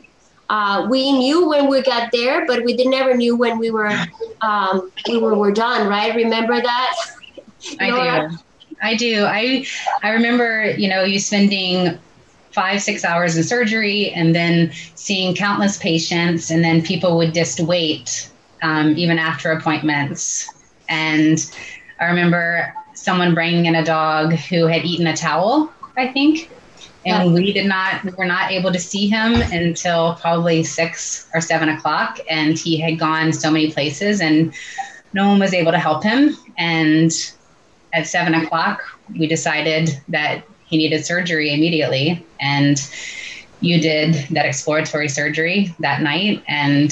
Uh, 0.49 0.87
we 0.89 1.11
knew 1.13 1.47
when 1.47 1.69
we 1.69 1.81
got 1.81 2.11
there, 2.11 2.45
but 2.45 2.65
we 2.65 2.73
never 2.73 3.15
knew 3.15 3.37
when 3.37 3.57
we 3.57 3.71
were 3.71 3.95
um, 4.41 4.91
we 5.07 5.17
were, 5.17 5.35
were 5.35 5.51
done, 5.51 5.87
right? 5.87 6.13
Remember 6.15 6.59
that? 6.59 6.95
I 7.79 8.29
do. 8.29 8.37
I 8.81 8.95
do. 8.95 9.25
I 9.25 9.65
I 10.03 10.09
remember, 10.09 10.71
you 10.71 10.89
know, 10.89 11.03
you 11.03 11.19
spending 11.19 11.99
five, 12.51 12.81
six 12.81 13.05
hours 13.05 13.37
in 13.37 13.43
surgery 13.43 14.09
and 14.11 14.35
then 14.35 14.71
seeing 14.95 15.35
countless 15.35 15.77
patients, 15.77 16.49
and 16.49 16.63
then 16.63 16.81
people 16.81 17.17
would 17.17 17.33
just 17.33 17.59
wait 17.59 18.29
um, 18.61 18.97
even 18.97 19.17
after 19.17 19.51
appointments. 19.51 20.47
And 20.89 21.39
I 21.99 22.05
remember 22.05 22.73
someone 22.93 23.33
bringing 23.33 23.65
in 23.65 23.75
a 23.75 23.83
dog 23.83 24.33
who 24.33 24.67
had 24.67 24.85
eaten 24.85 25.07
a 25.07 25.15
towel, 25.15 25.71
I 25.97 26.07
think. 26.07 26.49
And 27.03 27.33
we 27.33 27.51
did 27.51 27.65
not, 27.65 28.03
we 28.03 28.11
were 28.11 28.25
not 28.25 28.51
able 28.51 28.71
to 28.71 28.77
see 28.79 29.07
him 29.07 29.33
until 29.33 30.15
probably 30.15 30.63
six 30.63 31.27
or 31.33 31.41
seven 31.41 31.69
o'clock. 31.69 32.19
And 32.29 32.57
he 32.57 32.77
had 32.77 32.99
gone 32.99 33.33
so 33.33 33.49
many 33.49 33.71
places 33.71 34.21
and 34.21 34.53
no 35.13 35.27
one 35.27 35.39
was 35.39 35.53
able 35.53 35.71
to 35.71 35.79
help 35.79 36.03
him. 36.03 36.37
And 36.57 37.11
at 37.91 38.05
seven 38.05 38.35
o'clock, 38.35 38.81
we 39.17 39.25
decided 39.25 39.99
that 40.09 40.43
he 40.71 40.77
needed 40.77 41.05
surgery 41.05 41.53
immediately. 41.53 42.25
And 42.39 42.81
you 43.59 43.79
did 43.79 44.15
that 44.31 44.45
exploratory 44.45 45.09
surgery 45.09 45.75
that 45.79 46.01
night 46.01 46.43
and 46.47 46.91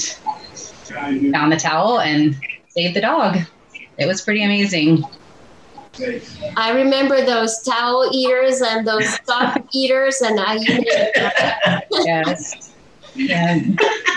found 1.31 1.51
the 1.51 1.57
towel 1.57 1.99
and 1.99 2.35
saved 2.67 2.95
the 2.95 3.01
dog. 3.01 3.37
It 3.97 4.05
was 4.05 4.21
pretty 4.21 4.43
amazing. 4.43 5.03
I 6.55 6.71
remember 6.71 7.25
those 7.25 7.61
towel 7.63 8.09
eaters 8.13 8.61
and 8.61 8.87
those 8.87 9.07
sock 9.25 9.65
eaters, 9.73 10.21
and 10.21 10.39
I. 10.39 10.57
yes. 12.03 12.73
Yeah. 13.15 13.59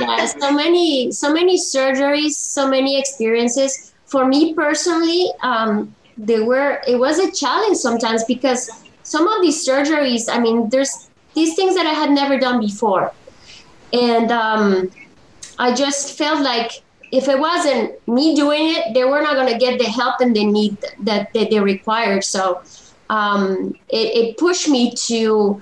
yeah. 0.00 0.26
So 0.26 0.52
many, 0.52 1.10
so 1.12 1.32
many 1.32 1.58
surgeries, 1.58 2.32
so 2.32 2.68
many 2.68 2.98
experiences. 2.98 3.92
For 4.06 4.26
me 4.26 4.54
personally, 4.54 5.28
um, 5.42 5.96
they 6.18 6.40
were. 6.40 6.82
It 6.86 6.96
was 6.96 7.18
a 7.18 7.32
challenge 7.32 7.78
sometimes 7.78 8.22
because 8.24 8.68
some 9.12 9.28
of 9.28 9.42
these 9.42 9.58
surgeries. 9.68 10.24
I 10.36 10.38
mean, 10.40 10.68
there's 10.70 11.10
these 11.34 11.54
things 11.54 11.74
that 11.74 11.86
I 11.86 11.94
had 12.02 12.10
never 12.10 12.38
done 12.38 12.58
before, 12.60 13.12
and 13.92 14.32
um, 14.32 14.90
I 15.58 15.74
just 15.74 16.16
felt 16.16 16.40
like 16.40 16.82
if 17.12 17.28
it 17.28 17.38
wasn't 17.38 17.86
me 18.08 18.34
doing 18.34 18.74
it, 18.76 18.94
they 18.94 19.04
were 19.04 19.20
not 19.20 19.34
going 19.34 19.52
to 19.52 19.58
get 19.58 19.78
the 19.78 19.84
help 19.84 20.20
and 20.20 20.34
the 20.34 20.46
need 20.46 20.78
that, 21.00 21.32
that 21.34 21.50
they 21.50 21.60
required. 21.60 22.24
So 22.24 22.62
um, 23.10 23.74
it, 23.90 24.08
it, 24.20 24.38
pushed 24.38 24.68
me 24.68 24.92
to 25.08 25.60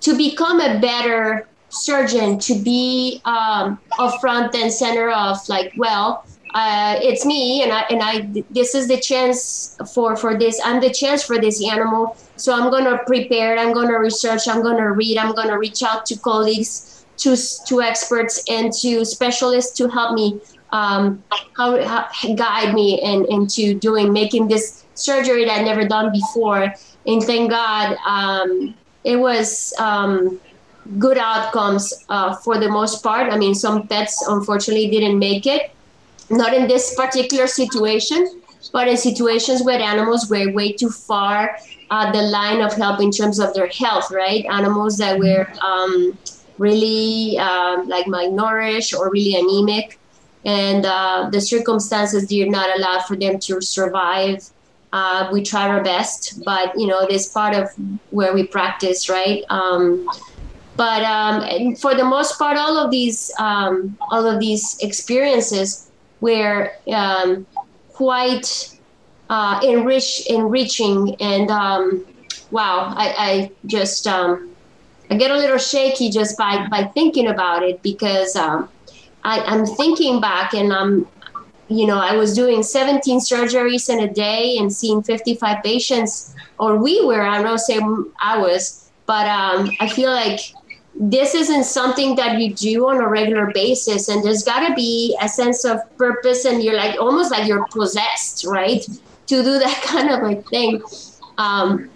to 0.00 0.16
become 0.16 0.60
a 0.60 0.78
better 0.78 1.48
surgeon, 1.70 2.38
to 2.40 2.54
be 2.54 3.22
um, 3.24 3.78
a 3.98 4.18
front 4.20 4.54
and 4.54 4.70
center 4.70 5.10
of 5.10 5.38
like, 5.48 5.72
well, 5.78 6.26
uh, 6.54 6.98
it's 7.00 7.24
me, 7.24 7.62
and 7.62 7.72
I 7.72 7.80
and 7.92 8.02
I. 8.02 8.44
This 8.50 8.74
is 8.74 8.86
the 8.86 9.00
chance 9.00 9.78
for 9.94 10.16
for 10.16 10.38
this. 10.38 10.60
I'm 10.62 10.80
the 10.80 10.90
chance 10.90 11.22
for 11.22 11.38
this 11.38 11.66
animal. 11.66 12.16
So 12.42 12.52
I'm 12.52 12.70
going 12.70 12.86
to 12.86 12.98
prepare. 13.06 13.56
I'm 13.56 13.72
going 13.72 13.86
to 13.86 13.98
research. 13.98 14.48
I'm 14.48 14.62
going 14.62 14.76
to 14.76 14.90
read. 14.90 15.16
I'm 15.16 15.32
going 15.32 15.46
to 15.46 15.58
reach 15.58 15.84
out 15.84 16.04
to 16.06 16.18
colleagues, 16.18 17.06
to 17.18 17.36
to 17.68 17.80
experts, 17.80 18.42
and 18.50 18.72
to 18.82 19.04
specialists 19.04 19.76
to 19.78 19.88
help 19.88 20.14
me 20.14 20.40
um, 20.72 21.22
how, 21.56 21.80
how, 21.86 22.34
guide 22.34 22.74
me 22.74 23.00
in, 23.00 23.26
into 23.30 23.78
doing 23.78 24.12
making 24.12 24.48
this 24.48 24.84
surgery 24.94 25.44
that 25.44 25.60
I'd 25.60 25.64
never 25.64 25.86
done 25.86 26.10
before. 26.10 26.74
And 27.06 27.22
thank 27.22 27.50
God, 27.50 27.96
um, 28.04 28.74
it 29.04 29.18
was 29.20 29.72
um, 29.78 30.40
good 30.98 31.18
outcomes 31.18 31.94
uh, 32.08 32.34
for 32.34 32.58
the 32.58 32.68
most 32.68 33.04
part. 33.04 33.32
I 33.32 33.38
mean, 33.38 33.54
some 33.54 33.86
pets 33.86 34.20
unfortunately 34.26 34.90
didn't 34.90 35.16
make 35.16 35.46
it, 35.46 35.70
not 36.28 36.54
in 36.54 36.66
this 36.66 36.96
particular 36.96 37.46
situation, 37.46 38.40
but 38.72 38.88
in 38.88 38.96
situations 38.96 39.62
where 39.62 39.78
animals 39.78 40.28
were 40.28 40.50
way 40.50 40.72
too 40.72 40.90
far 40.90 41.56
uh, 41.92 42.10
the 42.10 42.22
line 42.22 42.60
of 42.62 42.72
help 42.72 43.00
in 43.00 43.10
terms 43.10 43.38
of 43.38 43.52
their 43.52 43.66
health, 43.66 44.10
right? 44.10 44.46
Animals 44.46 44.96
that 44.96 45.18
were 45.18 45.46
um, 45.60 46.16
really 46.56 47.36
uh, 47.38 47.84
like 47.84 48.06
malnourished 48.06 48.96
or 48.98 49.10
really 49.10 49.34
anemic 49.34 49.98
and 50.44 50.86
uh, 50.86 51.28
the 51.30 51.40
circumstances 51.40 52.26
did 52.26 52.50
not 52.50 52.68
allow 52.76 53.00
for 53.00 53.14
them 53.14 53.38
to 53.40 53.60
survive. 53.60 54.42
Uh, 54.92 55.28
we 55.32 55.42
tried 55.42 55.68
our 55.68 55.82
best, 55.82 56.42
but 56.44 56.72
you 56.78 56.86
know, 56.86 57.06
this 57.06 57.28
part 57.28 57.54
of 57.54 57.68
where 58.10 58.32
we 58.32 58.46
practice, 58.46 59.08
right? 59.08 59.44
Um, 59.50 60.08
but 60.76 61.02
um, 61.02 61.76
for 61.76 61.94
the 61.94 62.04
most 62.04 62.38
part, 62.38 62.56
all 62.56 62.78
of 62.78 62.90
these 62.90 63.30
um, 63.38 63.96
all 64.10 64.26
of 64.26 64.40
these 64.40 64.78
experiences 64.80 65.90
were 66.20 66.72
um, 66.92 67.46
quite 67.92 68.71
uh, 69.32 69.58
enrich, 69.64 70.26
enriching, 70.28 71.16
and 71.18 71.50
um, 71.50 72.04
wow, 72.50 72.92
I, 72.94 73.14
I 73.16 73.50
just 73.64 74.06
um, 74.06 74.50
I 75.10 75.16
get 75.16 75.30
a 75.30 75.36
little 75.38 75.56
shaky 75.56 76.10
just 76.10 76.36
by 76.36 76.68
by 76.68 76.84
thinking 76.84 77.28
about 77.28 77.62
it 77.62 77.82
because 77.82 78.36
I, 78.36 78.68
I'm 79.24 79.64
thinking 79.64 80.20
back 80.20 80.52
and 80.52 80.70
I'm, 80.70 81.08
you 81.68 81.86
know, 81.86 81.98
I 81.98 82.14
was 82.14 82.34
doing 82.34 82.62
17 82.62 83.20
surgeries 83.20 83.88
in 83.88 84.00
a 84.00 84.12
day 84.12 84.58
and 84.58 84.70
seeing 84.70 85.02
55 85.02 85.62
patients, 85.64 86.34
or 86.58 86.76
we 86.76 87.02
were, 87.02 87.22
I 87.22 87.36
don't 87.36 87.46
know 87.46 87.56
say 87.56 87.80
I 88.20 88.36
was, 88.36 88.90
but 89.06 89.26
um, 89.26 89.70
I 89.80 89.88
feel 89.88 90.10
like 90.10 90.40
this 90.94 91.34
isn't 91.34 91.64
something 91.64 92.16
that 92.16 92.38
you 92.38 92.52
do 92.52 92.90
on 92.90 92.98
a 92.98 93.08
regular 93.08 93.50
basis. 93.54 94.08
And 94.08 94.22
there's 94.22 94.42
got 94.42 94.68
to 94.68 94.74
be 94.74 95.16
a 95.22 95.28
sense 95.28 95.64
of 95.64 95.78
purpose, 95.96 96.44
and 96.44 96.62
you're 96.62 96.76
like 96.76 97.00
almost 97.00 97.30
like 97.30 97.48
you're 97.48 97.64
possessed, 97.68 98.44
right? 98.44 98.86
To 99.28 99.42
do 99.42 99.58
that 99.58 99.82
kind 99.86 100.10
of 100.10 100.22
a 100.30 100.42
thing. 100.42 100.82
Um, 101.38 101.90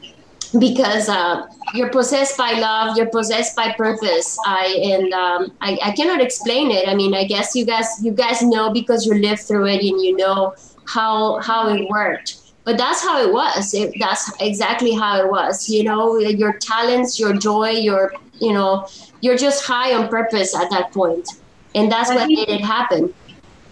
because 0.58 1.08
uh, 1.08 1.46
you're 1.74 1.90
possessed 1.90 2.38
by 2.38 2.52
love 2.52 2.96
you're 2.96 3.10
possessed 3.10 3.56
by 3.56 3.72
purpose. 3.72 4.38
I 4.46 4.78
and 4.82 5.12
um, 5.12 5.52
I, 5.60 5.78
I 5.82 5.92
cannot 5.92 6.20
explain 6.20 6.70
it. 6.70 6.88
I 6.88 6.94
mean 6.94 7.14
i 7.14 7.24
guess 7.24 7.54
you 7.54 7.64
guys 7.64 7.86
you 8.02 8.12
guys 8.12 8.42
know 8.42 8.72
because 8.72 9.06
you 9.06 9.14
lived 9.14 9.40
through 9.42 9.66
it 9.66 9.82
and 9.82 10.00
you 10.00 10.16
know 10.16 10.54
how 10.86 11.40
how 11.40 11.68
it 11.74 11.88
worked. 11.88 12.36
But 12.64 12.78
that's 12.78 13.02
how 13.02 13.22
it 13.22 13.32
was. 13.32 13.74
It, 13.74 13.94
that's 14.00 14.30
exactly 14.40 14.92
how 14.92 15.20
it 15.20 15.30
was. 15.30 15.68
You 15.68 15.84
know 15.84 16.18
your 16.18 16.54
talents 16.54 17.18
your 17.18 17.34
joy 17.34 17.70
your 17.70 18.12
you 18.34 18.52
know 18.52 18.86
you're 19.20 19.36
just 19.36 19.64
high 19.64 19.94
on 19.94 20.08
purpose 20.08 20.54
at 20.54 20.70
that 20.70 20.92
point. 20.92 21.28
And 21.74 21.92
that's 21.92 22.08
what 22.08 22.26
made 22.26 22.48
it 22.48 22.62
happen. 22.62 23.12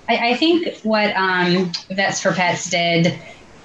I, 0.08 0.30
I 0.30 0.34
think 0.36 0.76
what 0.82 1.16
um, 1.16 1.72
vets 1.90 2.20
for 2.20 2.32
pets 2.32 2.68
did 2.68 3.18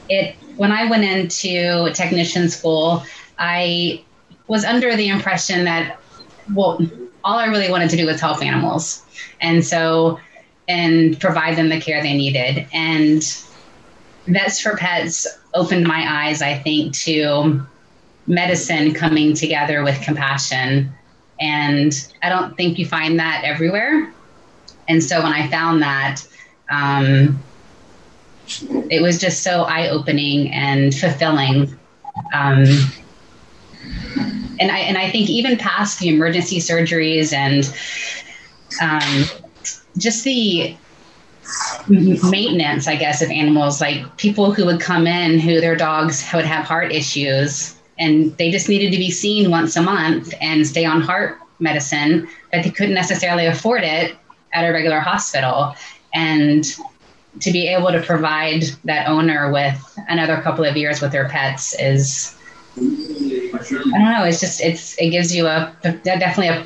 it 0.09 0.35
when 0.57 0.71
I 0.71 0.89
went 0.89 1.03
into 1.05 1.91
technician 1.93 2.49
school, 2.49 3.03
I 3.37 4.03
was 4.47 4.65
under 4.65 4.95
the 4.95 5.07
impression 5.07 5.63
that, 5.65 5.99
well, 6.53 6.79
all 7.23 7.37
I 7.37 7.45
really 7.45 7.69
wanted 7.69 7.89
to 7.91 7.97
do 7.97 8.05
was 8.05 8.19
help 8.19 8.43
animals. 8.43 9.03
And 9.39 9.63
so, 9.63 10.19
and 10.67 11.19
provide 11.19 11.57
them 11.57 11.69
the 11.69 11.79
care 11.79 12.01
they 12.01 12.17
needed. 12.17 12.67
And 12.73 13.23
Vets 14.27 14.59
for 14.59 14.75
Pets 14.75 15.27
opened 15.53 15.87
my 15.87 16.25
eyes, 16.25 16.41
I 16.41 16.57
think, 16.57 16.93
to 16.97 17.65
medicine 18.27 18.93
coming 18.93 19.33
together 19.33 19.83
with 19.83 20.01
compassion. 20.01 20.91
And 21.39 21.93
I 22.21 22.29
don't 22.29 22.55
think 22.57 22.77
you 22.77 22.85
find 22.85 23.17
that 23.19 23.43
everywhere. 23.45 24.13
And 24.87 25.03
so 25.03 25.23
when 25.23 25.31
I 25.31 25.47
found 25.47 25.81
that, 25.81 26.21
um, 26.69 27.39
it 28.89 29.01
was 29.01 29.19
just 29.19 29.43
so 29.43 29.63
eye 29.63 29.89
opening 29.89 30.51
and 30.51 30.93
fulfilling. 30.93 31.77
Um, 32.33 32.65
and 34.59 34.71
I 34.71 34.79
and 34.79 34.97
I 34.97 35.09
think 35.09 35.29
even 35.29 35.57
past 35.57 35.99
the 35.99 36.09
emergency 36.09 36.59
surgeries 36.59 37.33
and 37.33 37.65
um, 38.81 39.25
just 39.97 40.23
the 40.23 40.75
maintenance, 41.87 42.87
I 42.87 42.95
guess, 42.95 43.21
of 43.21 43.29
animals, 43.29 43.81
like 43.81 44.17
people 44.17 44.51
who 44.51 44.65
would 44.65 44.79
come 44.79 45.07
in 45.07 45.39
who 45.39 45.59
their 45.61 45.75
dogs 45.75 46.27
would 46.33 46.45
have 46.45 46.65
heart 46.65 46.91
issues 46.91 47.75
and 47.97 48.35
they 48.37 48.49
just 48.49 48.69
needed 48.69 48.91
to 48.91 48.97
be 48.97 49.11
seen 49.11 49.51
once 49.51 49.75
a 49.75 49.81
month 49.81 50.33
and 50.41 50.65
stay 50.65 50.85
on 50.85 51.01
heart 51.01 51.37
medicine, 51.59 52.27
but 52.51 52.63
they 52.63 52.69
couldn't 52.69 52.95
necessarily 52.95 53.45
afford 53.45 53.83
it 53.83 54.15
at 54.53 54.63
a 54.63 54.71
regular 54.71 54.99
hospital. 54.99 55.75
And 56.13 56.65
to 57.41 57.51
be 57.51 57.67
able 57.67 57.91
to 57.91 58.01
provide 58.01 58.63
that 58.83 59.07
owner 59.07 59.51
with 59.51 59.99
another 60.07 60.41
couple 60.41 60.65
of 60.65 60.75
years 60.75 61.01
with 61.01 61.11
their 61.11 61.29
pets 61.29 61.75
is 61.79 62.35
I 62.77 63.97
don't 63.97 64.11
know. 64.11 64.23
It's 64.23 64.39
just 64.39 64.61
it's 64.61 64.97
it 64.97 65.09
gives 65.09 65.35
you 65.35 65.47
a 65.47 65.75
definitely 66.03 66.47
a 66.49 66.65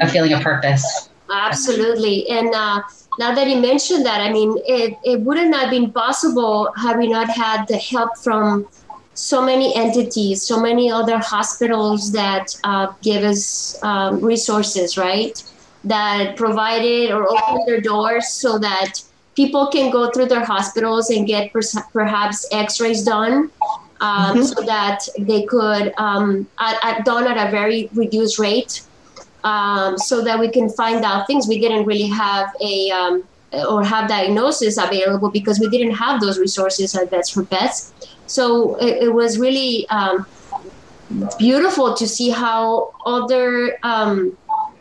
a 0.00 0.08
feeling 0.08 0.32
of 0.32 0.42
purpose. 0.42 1.08
Absolutely, 1.30 2.28
and 2.28 2.54
uh, 2.54 2.82
now 3.18 3.34
that 3.34 3.48
you 3.48 3.60
mentioned 3.60 4.04
that, 4.06 4.20
I 4.20 4.32
mean, 4.32 4.56
it 4.66 4.96
it 5.04 5.20
wouldn't 5.20 5.54
have 5.54 5.70
been 5.70 5.92
possible 5.92 6.72
had 6.76 6.98
we 6.98 7.08
not 7.08 7.28
had 7.28 7.66
the 7.68 7.76
help 7.76 8.16
from 8.18 8.66
so 9.14 9.42
many 9.42 9.74
entities, 9.74 10.42
so 10.42 10.60
many 10.60 10.90
other 10.90 11.18
hospitals 11.18 12.12
that 12.12 12.56
uh, 12.64 12.92
give 13.02 13.24
us 13.24 13.82
um, 13.82 14.20
resources, 14.20 14.96
right? 14.96 15.42
That 15.84 16.36
provided 16.36 17.10
or 17.10 17.28
opened 17.30 17.66
their 17.66 17.80
doors 17.80 18.28
so 18.28 18.58
that 18.58 19.02
people 19.38 19.68
can 19.68 19.88
go 19.98 20.10
through 20.10 20.26
their 20.26 20.44
hospitals 20.44 21.10
and 21.10 21.24
get 21.32 21.52
perhaps 21.92 22.44
x-rays 22.50 23.04
done 23.04 23.34
um, 24.00 24.38
mm-hmm. 24.38 24.42
so 24.42 24.58
that 24.62 24.98
they 25.30 25.42
could 25.44 25.94
um, 25.96 26.46
at, 26.58 26.76
at, 26.88 27.04
done 27.04 27.24
at 27.32 27.38
a 27.46 27.48
very 27.50 27.88
reduced 27.94 28.40
rate, 28.40 28.82
um, 29.44 29.96
so 29.96 30.16
that 30.24 30.36
we 30.40 30.48
can 30.56 30.68
find 30.68 31.04
out 31.04 31.28
things. 31.28 31.46
We 31.46 31.60
didn't 31.60 31.84
really 31.86 32.08
have 32.08 32.46
a 32.60 32.90
um, 32.90 33.22
or 33.70 33.84
have 33.84 34.08
diagnosis 34.08 34.76
available 34.76 35.30
because 35.30 35.60
we 35.60 35.68
didn't 35.68 35.94
have 35.94 36.20
those 36.20 36.36
resources 36.38 36.96
at 36.96 37.08
Vets 37.10 37.30
for 37.30 37.44
Pets. 37.44 37.92
So 38.26 38.74
it, 38.86 39.04
it 39.04 39.12
was 39.20 39.38
really 39.38 39.88
um, 39.88 40.26
beautiful 41.38 41.94
to 41.94 42.06
see 42.08 42.30
how 42.30 42.92
other 43.06 43.78
um, 43.84 44.36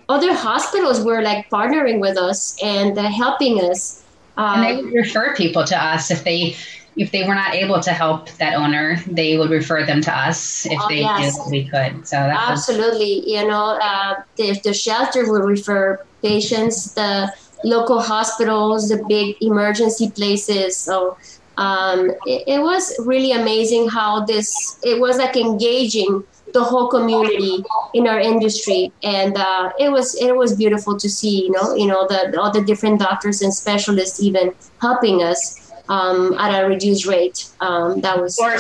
other 0.10 0.34
hospitals 0.34 1.00
were 1.08 1.22
like 1.22 1.50
partnering 1.50 2.00
with 2.00 2.18
us 2.18 2.58
and 2.64 2.98
uh, 2.98 3.04
helping 3.04 3.62
us. 3.62 4.04
And 4.38 4.64
they 4.64 4.82
would 4.82 4.94
refer 4.94 5.36
people 5.36 5.64
to 5.66 5.78
us 5.78 6.12
if 6.12 6.24
they 6.24 6.56
if 6.98 7.12
they 7.12 7.28
were 7.28 7.36
not 7.36 7.54
able 7.54 7.80
to 7.80 7.92
help 7.92 8.30
that 8.38 8.56
owner, 8.56 8.98
they 9.06 9.38
would 9.38 9.52
refer 9.52 9.86
them 9.86 10.02
to 10.02 10.16
us 10.16 10.66
if 10.66 10.80
oh, 10.82 10.88
they 10.90 11.02
yes. 11.02 11.38
we 11.50 11.68
could. 11.68 12.08
So 12.08 12.18
absolutely, 12.18 13.18
was- 13.18 13.28
you 13.28 13.48
know, 13.48 13.78
uh, 13.80 14.16
the, 14.36 14.60
the 14.64 14.74
shelter 14.74 15.32
would 15.32 15.44
refer 15.44 16.04
patients, 16.24 16.94
the 16.94 17.32
local 17.64 18.02
hospitals, 18.02 18.90
the 18.90 19.04
big 19.08 19.36
emergency 19.42 20.10
places. 20.10 20.76
So 20.76 21.18
um, 21.58 22.12
it, 22.26 22.44
it, 22.48 22.62
was 22.62 22.94
really 23.06 23.32
amazing 23.32 23.90
how 23.90 24.26
this 24.26 24.80
it 24.84 25.00
was 25.00 25.18
like 25.18 25.36
engaging 25.36 26.24
the 26.54 26.64
whole 26.64 26.88
community 26.88 27.64
in 27.94 28.08
our 28.08 28.20
industry, 28.20 28.92
and 29.04 29.38
uh, 29.38 29.72
it 29.80 29.92
was 29.92 30.16
it 30.22 30.36
was 30.36 30.56
beautiful 30.56 30.98
to 30.98 31.10
see. 31.10 31.46
You 31.46 31.52
know, 31.52 31.76
you 31.76 31.88
know 31.88 32.08
the 32.08 32.40
all 32.40 32.52
the 32.52 32.64
different 32.64 33.00
doctors 33.00 33.42
and 33.42 33.54
specialists 33.54 34.22
even 34.22 34.54
helping 34.82 35.24
us 35.24 35.72
um, 35.90 36.34
at 36.38 36.64
a 36.64 36.68
reduced 36.68 37.06
rate. 37.06 37.50
Um, 37.60 38.02
that 38.02 38.22
was. 38.22 38.38
Or, 38.40 38.58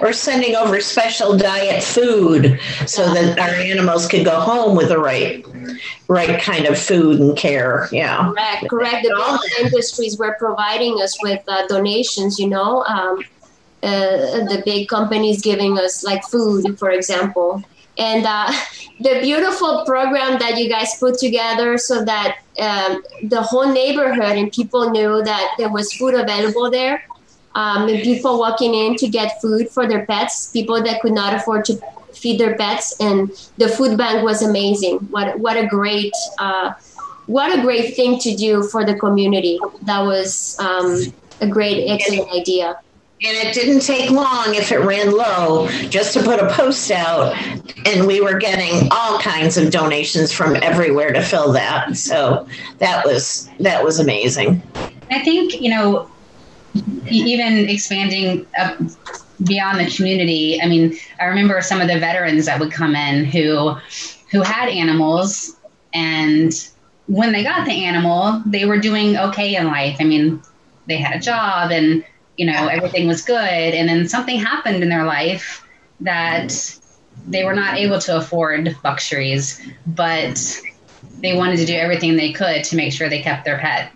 or 0.00 0.12
sending 0.12 0.56
over 0.56 0.80
special 0.80 1.36
diet 1.36 1.82
food 1.82 2.58
so 2.86 3.04
yeah. 3.04 3.14
that 3.14 3.38
our 3.38 3.50
animals 3.50 4.08
could 4.08 4.24
go 4.24 4.40
home 4.40 4.74
with 4.74 4.88
the 4.88 4.98
right 4.98 5.44
right 6.08 6.40
kind 6.40 6.66
of 6.66 6.78
food 6.78 7.20
and 7.20 7.36
care. 7.36 7.88
Yeah. 7.92 8.32
Correct. 8.32 8.68
Correct. 8.70 9.02
The 9.02 9.64
industries 9.64 10.18
were 10.18 10.34
providing 10.38 11.00
us 11.02 11.16
with 11.22 11.42
uh, 11.46 11.66
donations. 11.66 12.38
You 12.38 12.48
know, 12.48 12.84
um, 12.84 13.22
uh, 13.86 14.44
the 14.44 14.62
big 14.64 14.88
companies 14.88 15.42
giving 15.42 15.78
us 15.78 16.04
like 16.04 16.22
food, 16.24 16.78
for 16.78 16.90
example. 16.90 17.62
And 17.98 18.26
uh, 18.26 18.52
the 19.00 19.20
beautiful 19.20 19.84
program 19.84 20.38
that 20.38 20.58
you 20.58 20.68
guys 20.68 20.98
put 20.98 21.18
together 21.18 21.78
so 21.78 22.04
that 22.04 22.38
um, 22.58 23.02
the 23.22 23.42
whole 23.42 23.70
neighborhood 23.72 24.36
and 24.36 24.50
people 24.52 24.90
knew 24.90 25.22
that 25.22 25.54
there 25.58 25.68
was 25.68 25.92
food 25.92 26.14
available 26.14 26.70
there 26.70 27.04
um, 27.54 27.88
and 27.88 28.02
people 28.02 28.38
walking 28.38 28.74
in 28.74 28.96
to 28.96 29.08
get 29.08 29.40
food 29.40 29.68
for 29.68 29.86
their 29.86 30.06
pets 30.06 30.50
people 30.52 30.82
that 30.82 31.00
could 31.00 31.12
not 31.12 31.34
afford 31.34 31.64
to 31.66 31.78
feed 32.16 32.40
their 32.40 32.56
pets 32.56 32.96
and 33.00 33.30
the 33.58 33.68
food 33.68 33.96
bank 33.98 34.24
was 34.24 34.42
amazing. 34.42 34.98
What 35.10 35.38
what 35.38 35.56
a 35.56 35.66
great 35.66 36.12
uh, 36.38 36.72
what 37.26 37.56
a 37.56 37.60
great 37.62 37.94
thing 37.94 38.18
to 38.20 38.34
do 38.34 38.62
for 38.62 38.84
the 38.84 38.94
community. 38.94 39.58
That 39.82 40.00
was 40.00 40.56
um, 40.58 40.98
a 41.40 41.46
great 41.46 41.88
excellent 41.88 42.30
idea 42.32 42.80
and 43.22 43.34
it 43.34 43.54
didn't 43.54 43.80
take 43.80 44.10
long 44.10 44.54
if 44.54 44.70
it 44.70 44.78
ran 44.78 45.10
low 45.10 45.68
just 45.88 46.12
to 46.14 46.22
put 46.22 46.38
a 46.38 46.52
post 46.52 46.90
out. 46.90 47.34
And 47.86 48.06
we 48.06 48.20
were 48.20 48.38
getting 48.38 48.88
all 48.90 49.18
kinds 49.18 49.56
of 49.56 49.70
donations 49.70 50.32
from 50.32 50.56
everywhere 50.56 51.12
to 51.12 51.22
fill 51.22 51.50
that. 51.52 51.96
So 51.96 52.46
that 52.78 53.06
was 53.06 53.48
that 53.60 53.82
was 53.82 53.98
amazing. 54.00 54.62
I 55.10 55.24
think, 55.24 55.60
you 55.60 55.70
know, 55.70 56.10
even 57.08 57.70
expanding 57.70 58.46
up 58.58 58.78
beyond 59.44 59.80
the 59.80 59.90
community. 59.90 60.60
I 60.60 60.68
mean, 60.68 60.94
I 61.18 61.24
remember 61.24 61.62
some 61.62 61.80
of 61.80 61.88
the 61.88 61.98
veterans 61.98 62.44
that 62.46 62.60
would 62.60 62.72
come 62.72 62.94
in 62.94 63.24
who 63.24 63.76
who 64.30 64.42
had 64.42 64.68
animals 64.68 65.56
and 65.94 66.52
when 67.06 67.32
they 67.32 67.44
got 67.44 67.64
the 67.64 67.84
animal, 67.84 68.42
they 68.44 68.64
were 68.64 68.78
doing 68.78 69.16
okay 69.16 69.54
in 69.54 69.66
life. 69.68 69.96
I 70.00 70.04
mean, 70.04 70.42
they 70.86 70.96
had 70.96 71.16
a 71.16 71.20
job 71.20 71.70
and 71.70 72.04
you 72.36 72.46
know 72.46 72.68
everything 72.68 73.06
was 73.06 73.22
good. 73.22 73.36
And 73.38 73.88
then 73.88 74.08
something 74.08 74.38
happened 74.38 74.82
in 74.82 74.88
their 74.88 75.04
life 75.04 75.66
that 76.00 76.46
mm-hmm. 76.46 77.30
they 77.30 77.44
were 77.44 77.54
not 77.54 77.76
able 77.76 77.98
to 78.00 78.16
afford 78.16 78.76
luxuries 78.84 79.60
but 79.86 80.60
they 81.20 81.36
wanted 81.36 81.56
to 81.58 81.66
do 81.66 81.74
everything 81.74 82.16
they 82.16 82.32
could 82.32 82.64
to 82.64 82.76
make 82.76 82.92
sure 82.92 83.08
they 83.08 83.22
kept 83.22 83.44
their 83.44 83.58
pet. 83.58 83.92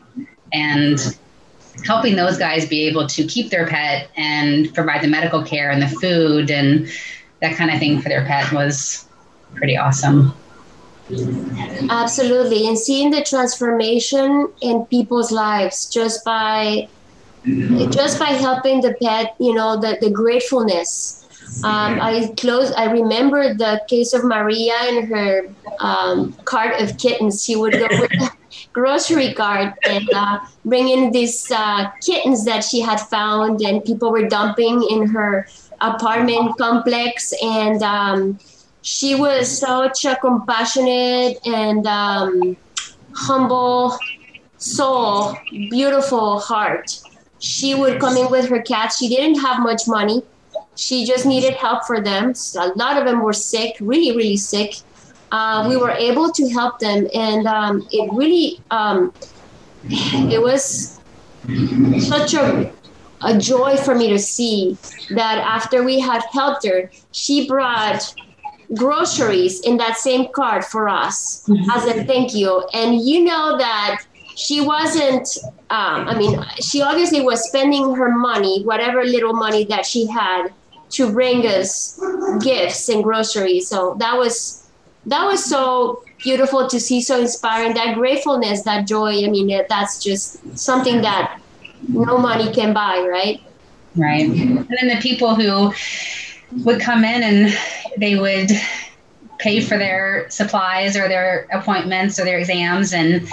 And 0.52 0.96
mm-hmm. 0.96 1.82
helping 1.84 2.16
those 2.16 2.38
guys 2.38 2.66
be 2.66 2.86
able 2.86 3.06
to 3.08 3.24
keep 3.26 3.50
their 3.50 3.66
pet 3.66 4.10
and 4.16 4.72
provide 4.74 5.02
the 5.02 5.08
medical 5.08 5.44
care 5.44 5.70
and 5.70 5.82
the 5.82 5.88
food 5.88 6.50
and 6.50 6.88
that 7.40 7.56
kind 7.56 7.70
of 7.70 7.78
thing 7.78 8.00
for 8.00 8.08
their 8.08 8.24
pet 8.24 8.52
was 8.52 9.06
pretty 9.54 9.76
awesome. 9.76 10.34
Absolutely. 11.90 12.68
And 12.68 12.78
seeing 12.78 13.10
the 13.10 13.22
transformation 13.22 14.48
in 14.60 14.86
people's 14.86 15.32
lives 15.32 15.88
just 15.88 16.24
by 16.24 16.88
just 17.44 18.18
by 18.18 18.26
helping 18.26 18.80
the 18.80 18.94
pet, 19.00 19.34
you 19.38 19.54
know, 19.54 19.80
the, 19.80 19.98
the 20.00 20.10
gratefulness. 20.10 21.16
Um, 21.64 22.00
I 22.00 22.32
close. 22.36 22.70
I 22.72 22.90
remember 22.92 23.54
the 23.54 23.82
case 23.88 24.12
of 24.12 24.24
Maria 24.24 24.74
and 24.82 25.08
her 25.08 25.48
um, 25.80 26.32
cart 26.44 26.80
of 26.80 26.96
kittens. 26.96 27.44
She 27.44 27.56
would 27.56 27.72
go 27.72 27.88
with 27.90 28.12
a 28.12 28.30
grocery 28.72 29.34
cart 29.34 29.74
and 29.88 30.08
uh, 30.14 30.40
bring 30.64 30.88
in 30.88 31.10
these 31.10 31.50
uh, 31.50 31.90
kittens 32.02 32.44
that 32.44 32.62
she 32.62 32.80
had 32.80 33.00
found, 33.00 33.60
and 33.62 33.84
people 33.84 34.12
were 34.12 34.28
dumping 34.28 34.86
in 34.90 35.08
her 35.08 35.46
apartment 35.80 36.56
complex. 36.56 37.34
And 37.42 37.82
um, 37.82 38.38
she 38.82 39.14
was 39.16 39.58
such 39.58 40.04
a 40.04 40.16
compassionate 40.16 41.44
and 41.46 41.86
um, 41.86 42.56
humble 43.12 43.98
soul, 44.56 45.36
beautiful 45.50 46.38
heart 46.38 47.00
she 47.40 47.74
would 47.74 48.00
come 48.00 48.16
in 48.16 48.30
with 48.30 48.48
her 48.48 48.62
cats. 48.62 48.98
She 48.98 49.08
didn't 49.08 49.40
have 49.40 49.60
much 49.60 49.88
money. 49.88 50.22
She 50.76 51.04
just 51.04 51.26
needed 51.26 51.54
help 51.54 51.84
for 51.86 52.00
them. 52.00 52.34
So 52.34 52.62
a 52.62 52.72
lot 52.76 52.96
of 52.96 53.04
them 53.04 53.22
were 53.22 53.32
sick, 53.32 53.76
really, 53.80 54.16
really 54.16 54.36
sick. 54.36 54.76
Uh, 55.32 55.66
we 55.68 55.76
were 55.76 55.90
able 55.90 56.30
to 56.32 56.48
help 56.48 56.80
them, 56.80 57.06
and 57.14 57.46
um, 57.46 57.86
it 57.92 58.12
really, 58.12 58.60
um, 58.70 59.12
it 59.84 60.42
was 60.42 61.00
such 61.98 62.34
a 62.34 62.72
a 63.22 63.38
joy 63.38 63.76
for 63.76 63.94
me 63.94 64.08
to 64.08 64.18
see 64.18 64.76
that 65.10 65.38
after 65.38 65.82
we 65.82 66.00
had 66.00 66.22
helped 66.32 66.64
her, 66.66 66.90
she 67.12 67.46
brought 67.46 68.14
groceries 68.74 69.60
in 69.60 69.76
that 69.76 69.96
same 69.96 70.28
cart 70.32 70.64
for 70.64 70.88
us 70.88 71.44
mm-hmm. 71.46 71.70
as 71.70 71.84
a 71.86 72.04
thank 72.04 72.34
you. 72.34 72.64
And 72.72 73.00
you 73.00 73.24
know 73.24 73.58
that 73.58 74.04
she 74.40 74.60
wasn't 74.60 75.28
um, 75.70 76.08
i 76.08 76.16
mean 76.16 76.42
she 76.60 76.80
obviously 76.82 77.20
was 77.20 77.46
spending 77.46 77.94
her 77.94 78.10
money 78.16 78.62
whatever 78.64 79.04
little 79.04 79.34
money 79.34 79.64
that 79.64 79.84
she 79.84 80.06
had 80.06 80.48
to 80.90 81.12
bring 81.12 81.46
us 81.46 81.98
gifts 82.42 82.88
and 82.88 83.02
groceries. 83.02 83.68
So 83.68 83.94
that 83.98 84.16
was 84.16 84.66
that 85.06 85.24
was 85.24 85.42
so 85.42 86.04
beautiful 86.18 86.68
to 86.68 86.78
see 86.78 87.00
so 87.00 87.18
inspiring 87.18 87.74
that 87.74 87.94
gratefulness 87.94 88.62
that 88.62 88.86
joy. 88.86 89.24
I 89.24 89.28
mean 89.28 89.48
that's 89.68 90.02
just 90.02 90.58
something 90.58 91.00
that 91.02 91.40
no 91.88 92.18
money 92.18 92.52
can 92.52 92.74
buy 92.74 93.06
right? 93.08 93.40
Right. 93.96 94.28
And 94.28 94.68
then 94.68 94.88
the 94.88 94.98
people 95.00 95.34
who 95.34 95.72
would 96.64 96.80
come 96.80 97.04
in 97.04 97.22
and 97.22 97.56
they 97.96 98.18
would 98.18 98.50
pay 99.38 99.60
for 99.60 99.78
their 99.78 100.28
supplies 100.28 100.96
or 100.96 101.08
their 101.08 101.48
appointments 101.52 102.20
or 102.20 102.24
their 102.24 102.38
exams 102.38 102.92
and 102.92 103.26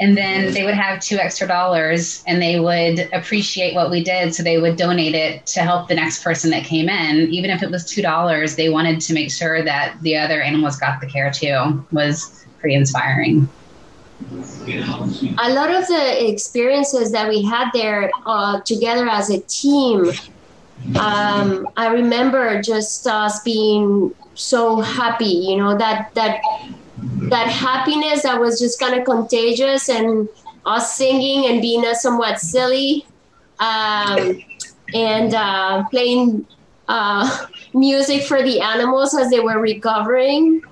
and 0.00 0.16
then 0.16 0.52
they 0.52 0.64
would 0.64 0.74
have 0.74 1.00
two 1.00 1.16
extra 1.16 1.46
dollars 1.46 2.22
and 2.26 2.42
they 2.42 2.58
would 2.58 3.08
appreciate 3.12 3.74
what 3.74 3.90
we 3.90 4.02
did. 4.02 4.34
So 4.34 4.42
they 4.42 4.58
would 4.58 4.76
donate 4.76 5.14
it 5.14 5.46
to 5.46 5.60
help 5.60 5.88
the 5.88 5.94
next 5.94 6.24
person 6.24 6.50
that 6.50 6.64
came 6.64 6.88
in. 6.88 7.28
Even 7.28 7.50
if 7.50 7.62
it 7.62 7.70
was 7.70 7.84
two 7.84 8.02
dollars 8.02 8.56
they 8.56 8.68
wanted 8.68 9.00
to 9.02 9.14
make 9.14 9.30
sure 9.30 9.62
that 9.64 9.96
the 10.02 10.16
other 10.16 10.42
animals 10.42 10.76
got 10.76 11.00
the 11.00 11.06
care 11.06 11.30
too 11.30 11.84
was 11.92 12.44
pretty 12.60 12.74
inspiring. 12.74 13.48
A 15.38 15.52
lot 15.52 15.70
of 15.70 15.86
the 15.86 16.28
experiences 16.30 17.12
that 17.12 17.28
we 17.28 17.42
had 17.42 17.70
there 17.72 18.10
uh, 18.26 18.60
together 18.62 19.08
as 19.08 19.30
a 19.30 19.40
team 19.42 20.12
um, 20.96 21.66
i 21.76 21.88
remember 21.88 22.60
just 22.60 23.06
us 23.06 23.42
being 23.42 24.14
so 24.34 24.80
happy 24.80 25.24
you 25.24 25.56
know 25.56 25.76
that 25.76 26.10
that 26.14 26.40
that 27.30 27.48
happiness 27.48 28.22
that 28.22 28.40
was 28.40 28.58
just 28.58 28.78
kind 28.78 28.98
of 28.98 29.04
contagious 29.04 29.88
and 29.88 30.28
us 30.66 30.96
singing 30.96 31.46
and 31.50 31.60
being 31.60 31.84
somewhat 31.94 32.38
silly 32.40 33.06
um, 33.58 34.42
and 34.94 35.34
uh, 35.34 35.84
playing 35.90 36.46
uh, 36.88 37.46
music 37.74 38.24
for 38.24 38.42
the 38.42 38.60
animals 38.60 39.14
as 39.14 39.30
they 39.30 39.40
were 39.40 39.58
recovering. 39.58 40.62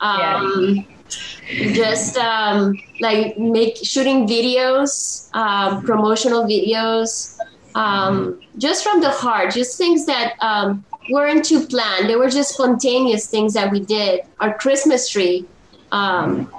Um, 0.00 0.76
yeah. 0.76 1.72
Just 1.72 2.16
um, 2.18 2.78
like 3.00 3.38
make 3.38 3.76
shooting 3.76 4.26
videos, 4.28 5.34
um, 5.34 5.82
promotional 5.82 6.44
videos. 6.44 7.38
um, 7.74 8.40
just 8.58 8.82
from 8.82 9.00
the 9.00 9.10
heart, 9.10 9.54
just 9.54 9.78
things 9.78 10.04
that 10.06 10.34
um, 10.40 10.84
weren't 11.10 11.44
too 11.44 11.66
planned. 11.66 12.08
They 12.08 12.16
were 12.16 12.28
just 12.28 12.54
spontaneous 12.54 13.26
things 13.26 13.54
that 13.54 13.70
we 13.70 13.80
did. 13.80 14.22
Our 14.40 14.54
Christmas 14.58 15.08
tree, 15.08 15.46
um, 15.92 16.50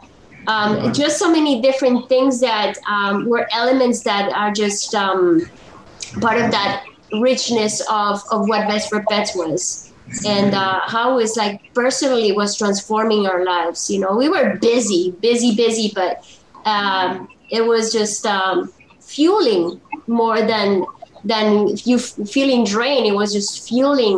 um 0.48 0.94
just 0.94 1.20
so 1.20 1.32
many 1.32 1.62
different 1.62 2.10
things 2.10 2.40
that 2.40 2.78
um, 2.88 3.28
were 3.28 3.48
elements 3.52 4.04
that 4.04 4.32
are 4.34 4.52
just 4.52 4.96
um, 4.96 5.42
part 6.22 6.42
of 6.42 6.52
that 6.52 6.84
richness 7.22 7.82
of, 7.90 8.22
of 8.32 8.48
what 8.48 8.68
Vets 8.68 8.88
for 8.88 9.04
Pets 9.10 9.36
was 9.36 9.90
and 10.26 10.56
uh, 10.56 10.82
how 10.86 11.20
it's 11.20 11.36
like 11.36 11.62
personally 11.74 12.32
was 12.32 12.58
transforming 12.58 13.28
our 13.28 13.46
lives. 13.46 13.90
You 13.90 14.00
know, 14.00 14.16
we 14.16 14.30
were 14.30 14.58
busy, 14.58 15.12
busy, 15.22 15.56
busy, 15.56 15.92
but 15.94 16.26
um, 16.66 17.28
it 17.50 17.66
was 17.66 17.92
just 17.92 18.26
um, 18.26 18.72
fueling 19.00 19.80
more 20.08 20.42
than 20.42 20.86
than 21.24 21.76
you 21.84 22.00
feeling 22.00 22.64
drained. 22.64 23.06
It 23.06 23.14
was 23.14 23.34
just 23.34 23.68
fueling 23.68 24.18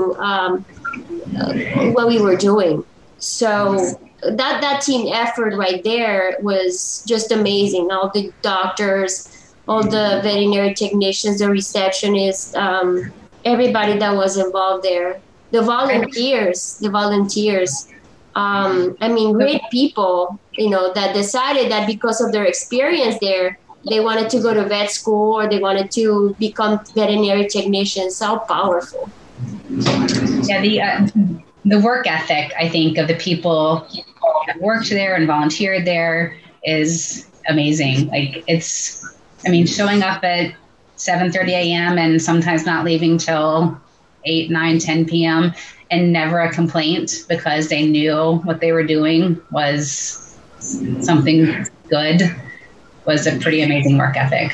what 1.94 2.08
we 2.08 2.22
were 2.22 2.36
doing. 2.36 2.84
So 3.18 4.00
that 4.22 4.62
that 4.62 4.82
team 4.82 5.12
effort 5.14 5.56
right 5.56 5.84
there 5.84 6.38
was 6.42 7.04
just 7.08 7.32
amazing. 7.32 7.92
All 7.92 8.10
the 8.10 8.32
doctors, 8.42 9.28
all 9.68 9.84
the 9.84 10.20
veterinary 10.24 10.74
technicians, 10.74 11.40
the 11.40 11.46
receptionists, 11.46 12.56
um, 12.56 13.12
everybody 13.46 13.98
that 13.98 14.16
was 14.16 14.38
involved 14.38 14.84
there, 14.84 15.20
the 15.52 15.62
volunteers, 15.62 16.78
the 16.80 16.90
volunteers. 16.90 17.88
Um, 18.36 18.96
I 19.02 19.10
mean, 19.10 19.34
great 19.34 19.62
people, 19.72 20.40
you 20.54 20.70
know, 20.70 20.94
that 20.94 21.14
decided 21.14 21.72
that 21.72 21.86
because 21.86 22.22
of 22.22 22.32
their 22.32 22.46
experience 22.46 23.18
there, 23.20 23.60
they 23.90 24.00
wanted 24.00 24.30
to 24.30 24.40
go 24.40 24.54
to 24.54 24.64
vet 24.66 24.92
school 24.92 25.34
or 25.36 25.50
they 25.50 25.60
wanted 25.60 25.92
to 25.92 26.36
become 26.40 26.80
veterinary 26.96 27.48
technicians. 27.48 28.20
How 28.20 28.38
powerful! 28.40 29.10
Yeah, 29.70 30.62
the 30.62 30.82
uh, 30.82 31.08
the 31.66 31.80
work 31.80 32.08
ethic 32.08 32.54
I 32.60 32.70
think 32.70 32.98
of 32.98 33.08
the 33.08 33.16
people 33.16 33.88
that 34.48 34.60
worked 34.60 34.90
there 34.90 35.16
and 35.16 35.28
volunteered 35.28 35.86
there 35.86 36.38
is 36.64 37.28
amazing. 37.48 38.08
Like 38.08 38.44
it's, 38.48 39.06
I 39.46 39.50
mean, 39.50 39.66
showing 39.66 40.04
up 40.04 40.24
at 40.24 40.54
7:30 40.98 41.50
a.m. 41.50 41.98
and 41.98 42.22
sometimes 42.22 42.66
not 42.66 42.86
leaving 42.86 43.18
till 43.18 43.80
8, 44.26 44.52
9, 44.52 44.80
10 44.80 45.06
p.m. 45.06 45.54
and 45.90 46.14
never 46.14 46.40
a 46.40 46.52
complaint 46.52 47.26
because 47.28 47.70
they 47.70 47.86
knew 47.86 48.40
what 48.44 48.60
they 48.62 48.72
were 48.72 48.84
doing 48.84 49.42
was 49.52 50.38
something 50.60 51.66
good 51.90 52.22
was 53.06 53.26
a 53.26 53.38
pretty 53.40 53.64
amazing 53.64 53.98
work 53.98 54.16
ethic. 54.16 54.54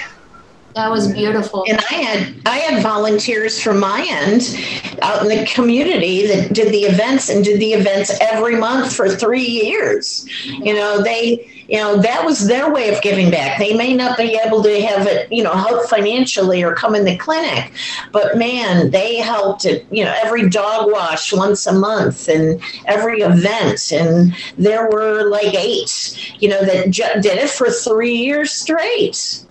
That 0.77 0.91
was 0.91 1.11
beautiful. 1.11 1.65
And 1.67 1.79
I 1.89 1.93
had 1.95 2.35
I 2.45 2.57
had 2.59 2.83
volunteers 2.83 3.59
from 3.59 3.79
my 3.79 4.05
end 4.07 4.55
out 5.01 5.23
in 5.23 5.27
the 5.27 5.43
community 5.47 6.27
that 6.27 6.53
did 6.53 6.71
the 6.71 6.81
events 6.81 7.29
and 7.29 7.43
did 7.43 7.59
the 7.59 7.73
events 7.73 8.11
every 8.21 8.55
month 8.57 8.95
for 8.95 9.09
three 9.09 9.43
years. 9.43 10.27
You 10.45 10.75
know, 10.75 11.01
they 11.01 11.51
you 11.67 11.77
know 11.77 11.97
that 11.97 12.23
was 12.23 12.47
their 12.47 12.71
way 12.71 12.93
of 12.93 13.01
giving 13.01 13.31
back. 13.31 13.57
They 13.57 13.75
may 13.75 13.95
not 13.95 14.19
be 14.19 14.39
able 14.45 14.61
to 14.61 14.81
have 14.83 15.07
it, 15.07 15.31
you 15.31 15.41
know, 15.41 15.53
help 15.53 15.89
financially 15.89 16.61
or 16.61 16.75
come 16.75 16.93
in 16.93 17.05
the 17.05 17.17
clinic, 17.17 17.71
but 18.11 18.37
man, 18.37 18.91
they 18.91 19.15
helped 19.15 19.65
it. 19.65 19.87
You 19.89 20.05
know, 20.05 20.15
every 20.23 20.47
dog 20.47 20.91
wash 20.91 21.33
once 21.33 21.65
a 21.65 21.73
month 21.73 22.27
and 22.27 22.61
every 22.85 23.21
event, 23.21 23.91
and 23.91 24.35
there 24.59 24.91
were 24.91 25.27
like 25.27 25.55
eight, 25.55 26.35
you 26.39 26.49
know, 26.49 26.63
that 26.63 26.91
did 26.91 27.39
it 27.39 27.49
for 27.49 27.71
three 27.71 28.13
years 28.13 28.51
straight. 28.51 29.43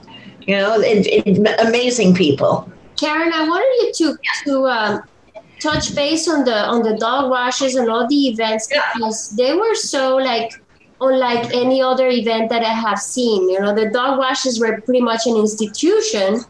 You 0.47 0.57
know, 0.57 0.81
it, 0.81 1.07
it, 1.07 1.67
amazing 1.67 2.15
people. 2.15 2.71
Karen, 2.99 3.33
I 3.33 3.49
wanted 3.49 3.99
you 3.99 4.17
to 4.17 4.19
to 4.45 4.67
um, 4.67 5.03
touch 5.61 5.95
base 5.95 6.29
on 6.29 6.45
the 6.45 6.67
on 6.67 6.83
the 6.83 6.97
dog 6.97 7.31
washes 7.31 7.75
and 7.75 7.91
all 7.91 8.07
the 8.07 8.29
events 8.29 8.69
because 8.69 9.31
they 9.31 9.55
were 9.55 9.75
so 9.75 10.17
like 10.17 10.53
unlike 11.01 11.53
any 11.55 11.83
other 11.83 12.09
event 12.09 12.49
that 12.51 12.63
I 12.63 12.73
have 12.73 12.99
seen. 12.99 13.51
You 13.51 13.61
know, 13.61 13.75
the 13.75 13.91
dog 13.91 14.19
washes 14.19 14.61
were 14.61 14.81
pretty 14.81 15.01
much 15.01 15.27
an 15.27 15.37
institution, 15.37 16.41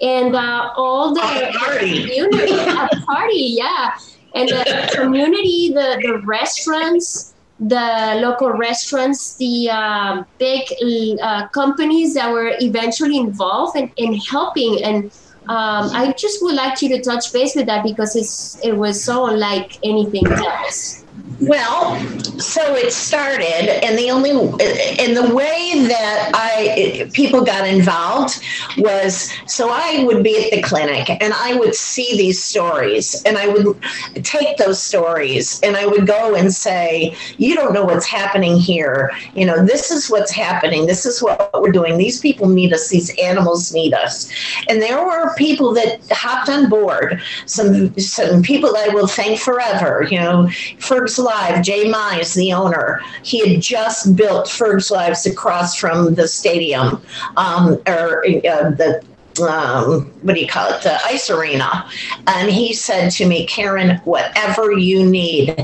and 0.00 0.34
uh, 0.34 0.72
all 0.76 1.14
the, 1.14 1.20
party. 1.58 2.00
community, 2.00 2.52
a 2.52 2.88
party, 3.06 3.54
yeah, 3.58 3.98
and 4.34 4.48
the 4.48 4.90
community, 4.94 5.72
the 5.72 6.00
the 6.02 6.22
restaurants 6.24 7.31
the 7.68 8.18
local 8.20 8.50
restaurants, 8.50 9.36
the 9.36 9.70
uh, 9.70 10.24
big 10.38 10.62
uh, 11.22 11.48
companies 11.48 12.14
that 12.14 12.30
were 12.30 12.54
eventually 12.60 13.16
involved 13.16 13.76
in, 13.76 13.90
in 13.96 14.14
helping. 14.14 14.82
And 14.82 15.04
um, 15.48 15.90
I 15.94 16.12
just 16.18 16.42
would 16.42 16.54
like 16.54 16.82
you 16.82 16.88
to 16.90 17.00
touch 17.00 17.32
base 17.32 17.54
with 17.54 17.66
that 17.66 17.84
because 17.84 18.16
it's 18.16 18.58
it 18.64 18.72
was 18.76 19.02
so 19.02 19.26
unlike 19.26 19.78
anything 19.84 20.26
else. 20.26 21.01
Well, 21.40 21.98
so 22.38 22.74
it 22.76 22.92
started, 22.92 23.84
and 23.84 23.98
the 23.98 24.10
only 24.10 24.30
and 24.30 25.16
the 25.16 25.34
way 25.34 25.86
that 25.88 26.30
I 26.34 27.10
people 27.12 27.44
got 27.44 27.66
involved 27.66 28.40
was 28.78 29.32
so 29.46 29.68
I 29.70 30.04
would 30.04 30.22
be 30.22 30.44
at 30.44 30.50
the 30.50 30.62
clinic 30.62 31.10
and 31.10 31.32
I 31.34 31.54
would 31.54 31.74
see 31.74 32.16
these 32.16 32.42
stories, 32.42 33.22
and 33.24 33.36
I 33.36 33.48
would 33.48 33.76
take 34.22 34.56
those 34.56 34.80
stories 34.82 35.60
and 35.62 35.76
I 35.76 35.86
would 35.86 36.06
go 36.06 36.34
and 36.34 36.52
say, 36.52 37.16
"You 37.38 37.54
don't 37.54 37.72
know 37.72 37.84
what's 37.84 38.06
happening 38.06 38.56
here. 38.56 39.10
You 39.34 39.46
know, 39.46 39.64
this 39.64 39.90
is 39.90 40.08
what's 40.08 40.30
happening. 40.30 40.86
This 40.86 41.04
is 41.06 41.22
what 41.22 41.50
we're 41.60 41.72
doing. 41.72 41.98
These 41.98 42.20
people 42.20 42.48
need 42.48 42.72
us. 42.72 42.88
These 42.88 43.10
animals 43.18 43.72
need 43.72 43.94
us." 43.94 44.28
And 44.68 44.80
there 44.80 45.04
were 45.04 45.34
people 45.34 45.72
that 45.74 46.00
hopped 46.10 46.48
on 46.48 46.68
board. 46.68 47.20
Some 47.46 47.98
some 47.98 48.42
people 48.42 48.76
I 48.76 48.88
will 48.88 49.08
thank 49.08 49.40
forever. 49.40 50.06
You 50.10 50.20
know, 50.20 50.48
Ferg's 50.78 51.18
Live, 51.34 51.62
Jay 51.62 51.90
Mize, 51.90 52.34
the 52.34 52.52
owner, 52.52 53.00
he 53.22 53.38
had 53.46 53.62
just 53.62 54.14
built 54.16 54.48
Ferg's 54.48 54.90
Lives 54.90 55.24
across 55.24 55.76
from 55.76 56.14
the 56.14 56.28
stadium, 56.28 57.00
um, 57.36 57.80
or 57.86 58.24
uh, 58.26 58.70
the 58.70 59.02
um, 59.40 60.12
what 60.20 60.34
do 60.34 60.40
you 60.42 60.46
call 60.46 60.70
it, 60.70 60.82
the 60.82 61.02
ice 61.06 61.30
arena. 61.30 61.88
And 62.26 62.50
he 62.50 62.74
said 62.74 63.10
to 63.12 63.26
me, 63.26 63.46
Karen, 63.46 63.96
whatever 64.04 64.72
you 64.72 65.08
need, 65.08 65.56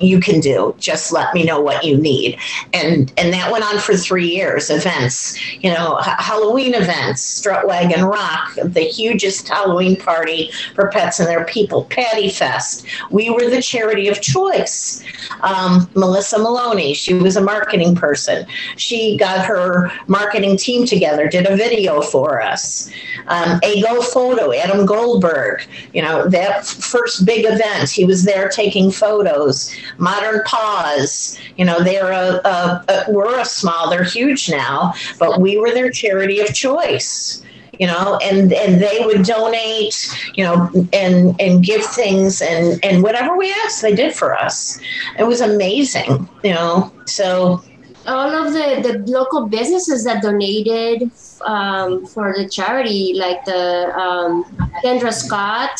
you 0.00 0.20
can 0.20 0.40
do. 0.40 0.74
Just 0.78 1.12
let 1.12 1.32
me 1.34 1.44
know 1.44 1.60
what 1.60 1.84
you 1.84 1.96
need. 1.96 2.38
And 2.72 3.12
and 3.16 3.32
that 3.32 3.50
went 3.50 3.64
on 3.64 3.78
for 3.78 3.96
three 3.96 4.28
years. 4.28 4.70
Events, 4.70 5.38
you 5.62 5.70
know, 5.72 5.96
Halloween 5.96 6.74
events, 6.74 7.22
Strut 7.22 7.66
Wagon 7.66 8.04
Rock, 8.04 8.54
the 8.62 8.80
hugest 8.80 9.48
Halloween 9.48 9.96
party 9.96 10.50
for 10.74 10.88
pets 10.88 11.20
and 11.20 11.28
their 11.28 11.44
people, 11.44 11.84
Patty 11.84 12.28
Fest. 12.28 12.86
We 13.10 13.30
were 13.30 13.48
the 13.48 13.62
charity 13.62 14.08
of 14.08 14.20
choice. 14.20 15.02
Um, 15.40 15.88
Melissa 15.94 16.38
Maloney, 16.38 16.94
she 16.94 17.14
was 17.14 17.36
a 17.36 17.40
marketing 17.40 17.94
person. 17.94 18.46
She 18.76 19.16
got 19.16 19.44
her 19.46 19.90
marketing 20.06 20.56
team 20.56 20.86
together, 20.86 21.28
did 21.28 21.46
a 21.46 21.56
video 21.56 22.02
for 22.02 22.42
us. 22.42 22.90
Um, 23.28 23.60
a 23.62 23.82
Go 23.82 24.02
Photo, 24.02 24.52
Adam 24.52 24.86
Goldberg, 24.86 25.62
you 25.92 26.02
know, 26.02 26.28
that 26.28 26.66
first 26.66 27.24
big 27.24 27.44
event, 27.44 27.90
he 27.90 28.04
was 28.04 28.24
there 28.24 28.48
taking 28.48 28.90
photos. 28.90 29.74
Modern 29.98 30.42
Paws, 30.44 31.38
you 31.56 31.64
know, 31.64 31.80
they're 31.82 32.12
a, 32.12 32.40
a, 32.44 32.84
a 32.88 33.04
we're 33.08 33.38
a 33.38 33.44
small, 33.44 33.90
they're 33.90 34.04
huge 34.04 34.50
now, 34.50 34.94
but 35.18 35.40
we 35.40 35.58
were 35.58 35.72
their 35.72 35.90
charity 35.90 36.40
of 36.40 36.54
choice 36.54 37.42
you 37.78 37.86
know 37.86 38.18
and 38.22 38.52
and 38.52 38.80
they 38.80 39.00
would 39.04 39.22
donate 39.24 40.08
you 40.34 40.44
know 40.44 40.70
and 40.92 41.38
and 41.40 41.64
give 41.64 41.84
things 41.84 42.40
and 42.40 42.82
and 42.84 43.02
whatever 43.02 43.36
we 43.36 43.52
asked 43.64 43.82
they 43.82 43.94
did 43.94 44.14
for 44.14 44.34
us. 44.34 44.80
It 45.18 45.24
was 45.24 45.40
amazing 45.40 46.28
you 46.42 46.54
know 46.54 46.92
so 47.04 47.62
all 48.06 48.30
of 48.30 48.52
the, 48.52 48.82
the 48.82 49.10
local 49.10 49.46
businesses 49.46 50.04
that 50.04 50.22
donated 50.22 51.10
um, 51.44 52.06
for 52.06 52.34
the 52.36 52.48
charity, 52.48 53.14
like 53.14 53.44
the 53.44 53.92
um, 53.98 54.44
Kendra 54.82 55.12
Scott. 55.12 55.78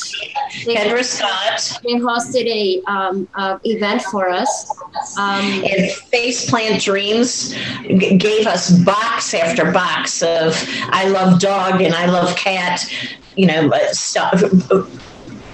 Kendra 0.50 1.04
Scott. 1.04 1.80
They 1.82 1.94
hosted 1.94 2.46
a, 2.46 2.82
um, 2.90 3.28
event 3.64 4.02
for 4.02 4.28
us. 4.28 4.70
Um, 5.18 5.44
and 5.64 5.90
Faceplant 6.12 6.82
Dreams 6.82 7.54
g- 7.82 8.16
gave 8.16 8.46
us 8.46 8.70
box 8.70 9.34
after 9.34 9.70
box 9.72 10.22
of 10.22 10.54
I 10.90 11.08
love 11.08 11.40
dog 11.40 11.80
and 11.82 11.94
I 11.94 12.06
love 12.06 12.36
cat, 12.36 12.90
you 13.36 13.46
know, 13.46 13.70
stuff 13.92 14.42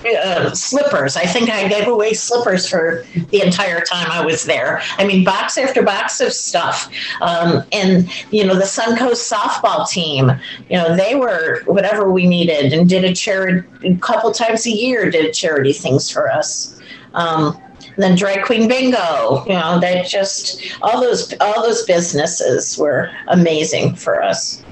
uh, 0.05 0.53
slippers. 0.55 1.17
I 1.17 1.25
think 1.25 1.51
I 1.51 1.69
gave 1.69 1.89
away 1.89 2.13
slippers 2.13 2.69
for 2.69 3.05
the 3.31 3.43
entire 3.43 3.81
time 3.81 4.11
I 4.11 4.25
was 4.25 4.45
there. 4.45 4.83
I 4.99 5.07
mean, 5.07 5.25
box 5.25 5.59
after 5.59 5.83
box 5.83 6.21
of 6.21 6.33
stuff. 6.33 6.91
Um, 7.21 7.65
and, 7.73 8.11
you 8.33 8.45
know, 8.45 8.55
the 8.55 8.63
Suncoast 8.63 9.33
softball 9.33 9.89
team, 9.89 10.33
you 10.69 10.77
know, 10.77 10.97
they 10.97 11.15
were 11.15 11.63
whatever 11.67 12.11
we 12.11 12.27
needed 12.27 12.73
and 12.73 12.89
did 12.89 13.05
a 13.05 13.15
charity 13.15 13.67
a 13.85 13.95
couple 13.97 14.33
times 14.33 14.67
a 14.67 14.71
year, 14.71 15.11
did 15.11 15.33
charity 15.33 15.73
things 15.73 16.11
for 16.11 16.31
us. 16.31 16.81
Um, 17.15 17.61
then 17.97 18.17
drag 18.17 18.43
queen 18.45 18.69
bingo 18.69 19.45
you 19.47 19.53
know 19.53 19.79
they 19.79 20.03
just 20.03 20.63
all 20.81 21.01
those 21.01 21.35
all 21.41 21.63
those 21.63 21.85
businesses 21.85 22.79
were 22.79 23.11
amazing 23.29 23.95
for 23.95 24.23
us 24.23 24.65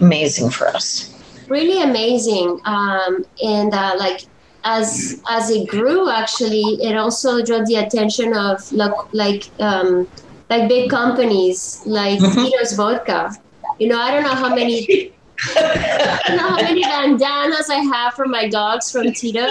amazing 0.00 0.50
for 0.50 0.68
us 0.68 1.17
really 1.48 1.82
amazing. 1.82 2.60
Um, 2.64 3.24
and 3.42 3.72
uh, 3.74 3.94
like 3.98 4.22
as 4.64 5.22
as 5.28 5.50
it 5.50 5.68
grew, 5.68 6.10
actually, 6.10 6.78
it 6.82 6.96
also 6.96 7.44
drew 7.44 7.64
the 7.64 7.76
attention 7.76 8.34
of 8.36 8.70
like 8.72 8.92
like 9.12 9.50
um, 9.60 10.08
like 10.50 10.68
big 10.68 10.90
companies 10.90 11.82
like 11.86 12.18
mm-hmm. 12.20 12.44
Tito's 12.44 12.72
Vodka. 12.74 13.32
You 13.78 13.88
know, 13.88 14.00
I 14.00 14.10
don't 14.10 14.24
know 14.24 14.34
how 14.34 14.54
many. 14.54 15.12
I 15.56 16.20
don't 16.26 16.36
know 16.36 16.48
how 16.48 16.62
many 16.62 16.82
bandanas 16.82 17.70
I 17.70 17.76
have 17.76 18.14
for 18.14 18.26
my 18.26 18.48
dogs 18.48 18.90
from 18.90 19.12
Tito, 19.12 19.46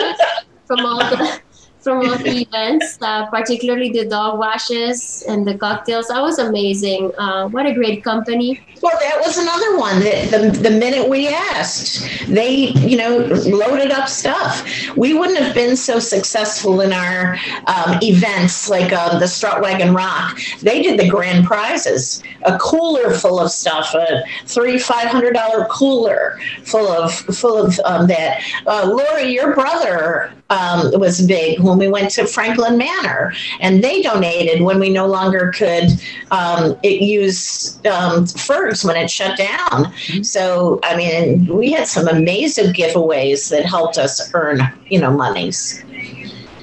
from 0.66 0.86
all 0.86 0.98
the 0.98 1.40
from 1.80 2.06
all 2.06 2.18
the 2.18 2.42
events, 2.42 2.98
uh, 3.02 3.26
particularly 3.28 3.90
the 3.90 4.06
dog 4.06 4.40
washes 4.40 5.24
and 5.28 5.48
the 5.48 5.58
cocktails. 5.58 6.08
That 6.08 6.22
was 6.22 6.40
amazing. 6.40 7.12
Uh, 7.18 7.48
what 7.50 7.66
a 7.66 7.74
great 7.74 8.04
company. 8.04 8.62
Well, 8.82 8.98
that 9.00 9.20
was 9.26 9.38
another 9.38 9.78
one 9.78 10.00
that 10.02 10.30
the, 10.30 10.70
the 10.70 10.70
minute 10.70 11.10
we 11.10 11.28
asked, 11.30 12.28
they, 12.28 12.72
you 12.90 12.98
know, 12.98 13.18
loaded 13.46 13.92
up 13.92 14.08
stuff. 14.08 14.68
We 14.96 15.14
wouldn't 15.14 15.40
have 15.40 15.56
been 15.56 15.76
so 15.76 16.00
successful 16.00 16.82
in 16.82 16.94
our 16.94 17.38
um, 17.68 18.00
events 18.02 18.70
like 18.70 18.92
uh, 18.94 19.18
the 19.18 19.26
Strutwagon 19.26 19.96
Rock. 19.96 20.40
They 20.62 20.82
did 20.82 21.00
the 21.00 21.10
grand 21.10 21.46
prizes, 21.46 22.22
a 22.44 22.58
cooler 22.60 23.14
full 23.14 23.40
of 23.40 23.50
stuff, 23.50 23.94
a 23.94 24.24
three, 24.46 24.78
five 24.78 25.08
hundred 25.08 25.34
dollar 25.34 25.66
cooler 25.66 26.40
full 26.66 26.88
of 26.88 27.14
full 27.14 27.58
of 27.58 27.80
um, 27.86 28.08
that. 28.08 28.42
Uh, 28.66 28.86
Lori, 28.88 29.32
your 29.34 29.54
brother 29.54 30.32
um, 30.50 31.00
was 31.00 31.26
big 31.26 31.60
when 31.60 31.78
we 31.78 31.88
went 31.88 32.10
to 32.12 32.26
Franklin 32.26 32.78
Manor, 32.78 33.34
and 33.60 33.84
they 33.84 34.02
donated 34.02 34.62
when 34.62 34.80
we 34.80 34.90
no 34.90 35.06
longer 35.06 35.52
could 35.56 35.90
um, 36.32 36.78
use 36.84 37.84
um, 37.86 38.26
Ferg's 38.26 38.84
when 38.84 38.96
it 38.96 39.10
shut 39.10 39.38
down. 39.38 39.86
Mm-hmm. 39.86 40.24
So, 40.24 40.80
I 40.84 40.96
mean, 40.96 41.46
we 41.48 41.72
had 41.72 41.88
some 41.88 42.08
amazing 42.08 42.74
giveaways 42.74 43.50
that 43.50 43.66
helped 43.66 43.98
us 43.98 44.34
earn, 44.34 44.62
you 44.88 45.00
know, 45.00 45.12
monies. 45.12 45.84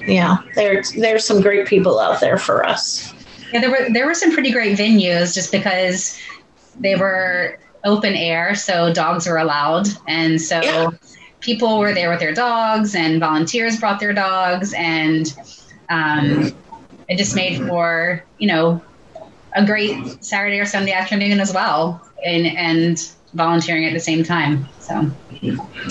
Yeah, 0.07 0.39
there, 0.55 0.83
there's 0.97 1.25
some 1.25 1.41
great 1.41 1.67
people 1.67 1.99
out 1.99 2.21
there 2.21 2.39
for 2.39 2.65
us. 2.65 3.13
Yeah, 3.53 3.61
there 3.61 3.71
were 3.71 3.89
there 3.93 4.07
were 4.07 4.15
some 4.15 4.33
pretty 4.33 4.51
great 4.51 4.77
venues 4.77 5.35
just 5.35 5.53
because 5.53 6.19
they 6.79 6.97
were 6.97 7.59
open 7.85 8.15
air, 8.15 8.55
so 8.55 8.93
dogs 8.93 9.27
were 9.27 9.39
allowed, 9.39 9.89
and 10.09 10.41
so. 10.41 10.61
Yeah 10.63 10.91
people 11.45 11.79
were 11.79 11.93
there 11.93 12.11
with 12.11 12.21
their 12.21 12.33
dogs 12.33 12.95
and 12.95 13.21
volunteers 13.21 13.79
brought 13.79 14.01
their 14.01 14.15
dogs 14.15 14.73
and 14.77 15.37
um, 15.91 16.51
it 17.09 17.19
just 17.19 17.37
made 17.37 17.59
for 17.69 18.25
you 18.39 18.49
know 18.49 18.83
a 19.55 19.65
great 19.65 20.25
saturday 20.25 20.59
or 20.59 20.65
sunday 20.65 20.93
afternoon 20.93 21.39
as 21.39 21.53
well 21.53 22.03
and 22.25 22.47
and 22.47 23.13
volunteering 23.35 23.85
at 23.85 23.93
the 23.93 24.01
same 24.01 24.25
time 24.25 24.67
so. 24.81 25.11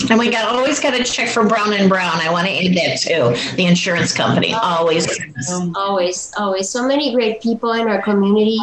And 0.08 0.18
we 0.18 0.30
got 0.30 0.48
always 0.54 0.78
got 0.80 0.98
a 0.98 1.02
check 1.02 1.28
for 1.28 1.46
Brown 1.46 1.72
and 1.72 1.88
Brown. 1.88 2.20
I 2.20 2.30
want 2.30 2.46
to 2.46 2.52
add 2.52 2.74
that 2.76 3.00
too 3.00 3.56
the 3.56 3.66
insurance 3.66 4.12
company 4.12 4.54
always. 4.54 5.06
Always 5.76 6.32
always. 6.36 6.70
So 6.70 6.86
many 6.86 7.12
great 7.12 7.40
people 7.42 7.72
in 7.72 7.88
our 7.88 8.00
community 8.02 8.58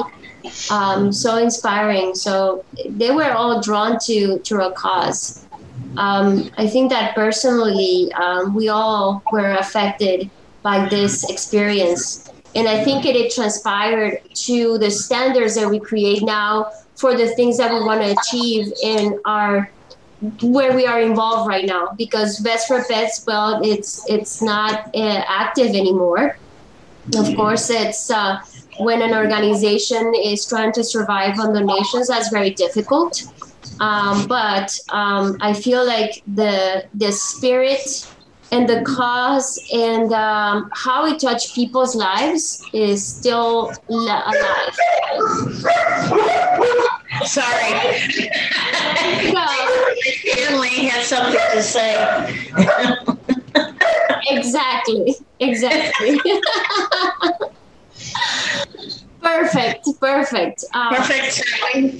um, 0.69 1.11
so 1.11 1.37
inspiring. 1.37 2.15
So 2.15 2.63
they 2.87 3.11
were 3.11 3.31
all 3.31 3.61
drawn 3.61 3.99
to 4.05 4.39
to 4.39 4.61
a 4.61 4.71
cause 4.71 5.40
um, 5.97 6.49
I 6.57 6.67
think 6.67 6.89
that 6.91 7.15
personally, 7.15 8.11
um, 8.13 8.55
we 8.55 8.69
all 8.69 9.23
were 9.31 9.51
affected 9.53 10.29
by 10.61 10.87
this 10.89 11.29
experience. 11.29 12.29
And 12.55 12.67
I 12.67 12.83
think 12.83 13.05
it, 13.05 13.15
it 13.15 13.33
transpired 13.33 14.21
to 14.45 14.77
the 14.77 14.91
standards 14.91 15.55
that 15.55 15.69
we 15.69 15.79
create 15.79 16.23
now 16.23 16.71
for 16.95 17.15
the 17.15 17.27
things 17.29 17.57
that 17.57 17.71
we 17.73 17.79
want 17.79 18.01
to 18.01 18.15
achieve 18.19 18.71
in 18.83 19.19
our 19.25 19.69
where 20.43 20.75
we 20.75 20.85
are 20.85 21.01
involved 21.01 21.47
right 21.47 21.65
now. 21.65 21.89
Because 21.97 22.39
Vets 22.39 22.67
for 22.67 22.83
Pets 22.83 23.23
well 23.25 23.61
it's 23.63 24.07
it's 24.09 24.41
not 24.41 24.93
uh, 24.95 25.23
active 25.27 25.69
anymore. 25.69 26.37
Of 27.17 27.35
course 27.35 27.69
it's 27.69 28.11
uh, 28.11 28.39
when 28.77 29.01
an 29.01 29.13
organization 29.15 30.13
is 30.15 30.45
trying 30.45 30.73
to 30.73 30.83
survive 30.83 31.39
on 31.39 31.53
donations 31.53 32.07
that's 32.07 32.29
very 32.29 32.51
difficult 32.51 33.23
um, 33.79 34.27
but 34.27 34.79
um, 34.89 35.37
I 35.41 35.53
feel 35.53 35.85
like 35.85 36.23
the 36.27 36.85
the 36.93 37.11
spirit 37.11 38.07
and 38.51 38.67
the 38.67 38.81
cause 38.81 39.59
and 39.73 40.11
um, 40.11 40.69
how 40.73 41.05
it 41.05 41.19
touched 41.19 41.55
people's 41.55 41.95
lives 41.95 42.63
is 42.73 43.05
still 43.05 43.71
alive. 43.89 44.75
Sorry. 47.23 47.71
No. 49.31 49.45
Has 50.89 51.07
something 51.07 51.39
to 51.53 51.61
say. 51.63 51.95
exactly. 54.27 55.15
Exactly. 55.39 56.19
Perfect, 59.21 59.87
perfect. 59.99 60.65
Um, 60.73 60.95
perfect. 60.95 61.43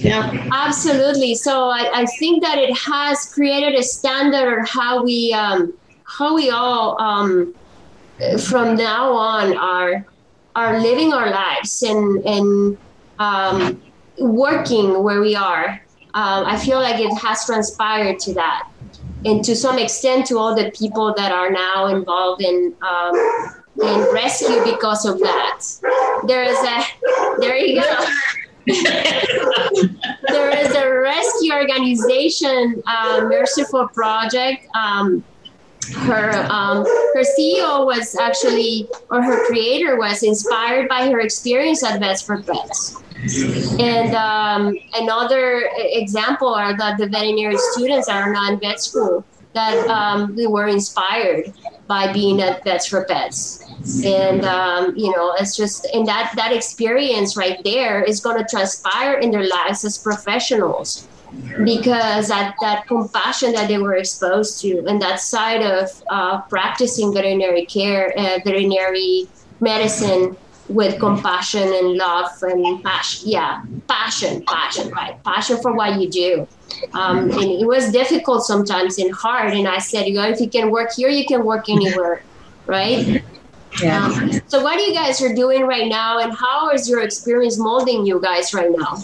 Yeah. 0.04 0.48
Absolutely. 0.52 1.34
So 1.34 1.68
I, 1.68 1.90
I 1.94 2.06
think 2.18 2.42
that 2.42 2.58
it 2.58 2.76
has 2.76 3.32
created 3.32 3.78
a 3.78 3.82
standard 3.82 4.66
how 4.66 5.04
we 5.04 5.32
um, 5.32 5.72
how 6.04 6.34
we 6.34 6.50
all 6.50 7.00
um, 7.00 7.54
from 8.40 8.76
now 8.76 9.12
on 9.12 9.56
are 9.56 10.04
are 10.56 10.80
living 10.80 11.12
our 11.12 11.30
lives 11.30 11.82
and 11.82 12.24
and 12.26 12.78
um, 13.18 13.82
working 14.18 15.02
where 15.02 15.20
we 15.20 15.36
are. 15.36 15.80
Um, 16.14 16.44
I 16.44 16.58
feel 16.58 16.78
like 16.78 17.00
it 17.00 17.14
has 17.18 17.46
transpired 17.46 18.18
to 18.20 18.34
that, 18.34 18.68
and 19.24 19.44
to 19.44 19.54
some 19.54 19.78
extent 19.78 20.26
to 20.26 20.38
all 20.38 20.54
the 20.54 20.70
people 20.72 21.14
that 21.16 21.32
are 21.32 21.50
now 21.50 21.86
involved 21.86 22.42
in 22.42 22.74
um, 22.82 23.61
and 23.80 24.12
rescue 24.12 24.62
because 24.64 25.04
of 25.06 25.18
that. 25.20 25.62
There 26.26 26.42
is 26.42 26.58
a, 26.58 27.40
there 27.40 27.56
you 27.56 27.80
go. 27.80 28.04
there 30.28 30.56
is 30.58 30.74
a 30.74 30.88
rescue 30.88 31.52
organization, 31.52 32.82
uh, 32.86 33.22
Merciful 33.28 33.88
Project. 33.88 34.66
Um, 34.74 35.24
her 35.96 36.30
um, 36.48 36.84
her 36.84 37.24
CEO 37.38 37.84
was 37.84 38.16
actually, 38.16 38.88
or 39.10 39.20
her 39.20 39.44
creator 39.46 39.96
was 39.96 40.22
inspired 40.22 40.88
by 40.88 41.10
her 41.10 41.20
experience 41.20 41.82
at 41.82 41.98
Vets 41.98 42.22
for 42.22 42.40
Pets. 42.40 43.02
And 43.80 44.14
um, 44.14 44.76
another 44.94 45.70
example 45.76 46.54
are 46.54 46.76
that 46.76 46.98
the 46.98 47.08
veterinary 47.08 47.56
students 47.56 48.08
are 48.08 48.32
not 48.32 48.52
in 48.52 48.60
vet 48.60 48.80
school 48.80 49.24
that 49.54 49.86
um, 49.88 50.34
they 50.36 50.46
were 50.46 50.66
inspired 50.66 51.52
by 51.86 52.12
being 52.12 52.40
at 52.40 52.64
Vets 52.64 52.86
for 52.86 53.04
Pets 53.04 53.62
and 54.04 54.44
um, 54.44 54.96
you 54.96 55.10
know 55.10 55.34
it's 55.38 55.56
just 55.56 55.86
and 55.92 56.06
that 56.06 56.32
that 56.36 56.52
experience 56.52 57.36
right 57.36 57.62
there 57.64 58.02
is 58.02 58.20
going 58.20 58.38
to 58.38 58.44
transpire 58.48 59.14
in 59.18 59.30
their 59.30 59.46
lives 59.46 59.84
as 59.84 59.98
professionals. 59.98 61.08
Because 61.64 62.28
that 62.28 62.56
that 62.60 62.86
compassion 62.86 63.52
that 63.52 63.66
they 63.66 63.78
were 63.78 63.94
exposed 63.94 64.60
to 64.60 64.84
and 64.86 65.00
that 65.00 65.18
side 65.18 65.62
of 65.62 65.88
uh, 66.10 66.42
practicing 66.42 67.12
veterinary 67.12 67.64
care 67.64 68.12
uh, 68.18 68.38
veterinary 68.44 69.26
medicine 69.58 70.36
with 70.68 70.98
compassion 70.98 71.62
and 71.62 71.96
love 71.96 72.30
and 72.42 72.82
passion 72.82 73.28
yeah 73.28 73.62
passion 73.88 74.42
passion 74.46 74.90
right 74.90 75.22
passion 75.24 75.60
for 75.60 75.72
what 75.72 76.00
you 76.00 76.08
do 76.08 76.46
um, 76.94 77.30
and 77.30 77.50
it 77.50 77.66
was 77.66 77.90
difficult 77.90 78.44
sometimes 78.44 78.98
and 78.98 79.12
hard 79.12 79.52
and 79.52 79.68
i 79.68 79.78
said 79.78 80.06
you 80.06 80.14
know 80.14 80.28
if 80.28 80.40
you 80.40 80.48
can 80.48 80.70
work 80.70 80.92
here 80.92 81.08
you 81.08 81.26
can 81.26 81.44
work 81.44 81.68
anywhere 81.68 82.22
right 82.66 83.22
yeah. 83.80 84.06
Um, 84.06 84.30
so 84.48 84.62
what 84.62 84.76
do 84.76 84.82
you 84.82 84.92
guys 84.92 85.20
are 85.22 85.34
doing 85.34 85.62
right 85.62 85.88
now 85.88 86.18
and 86.18 86.32
how 86.32 86.70
is 86.70 86.88
your 86.88 87.02
experience 87.02 87.58
molding 87.58 88.04
you 88.04 88.20
guys 88.20 88.52
right 88.52 88.70
now? 88.70 88.98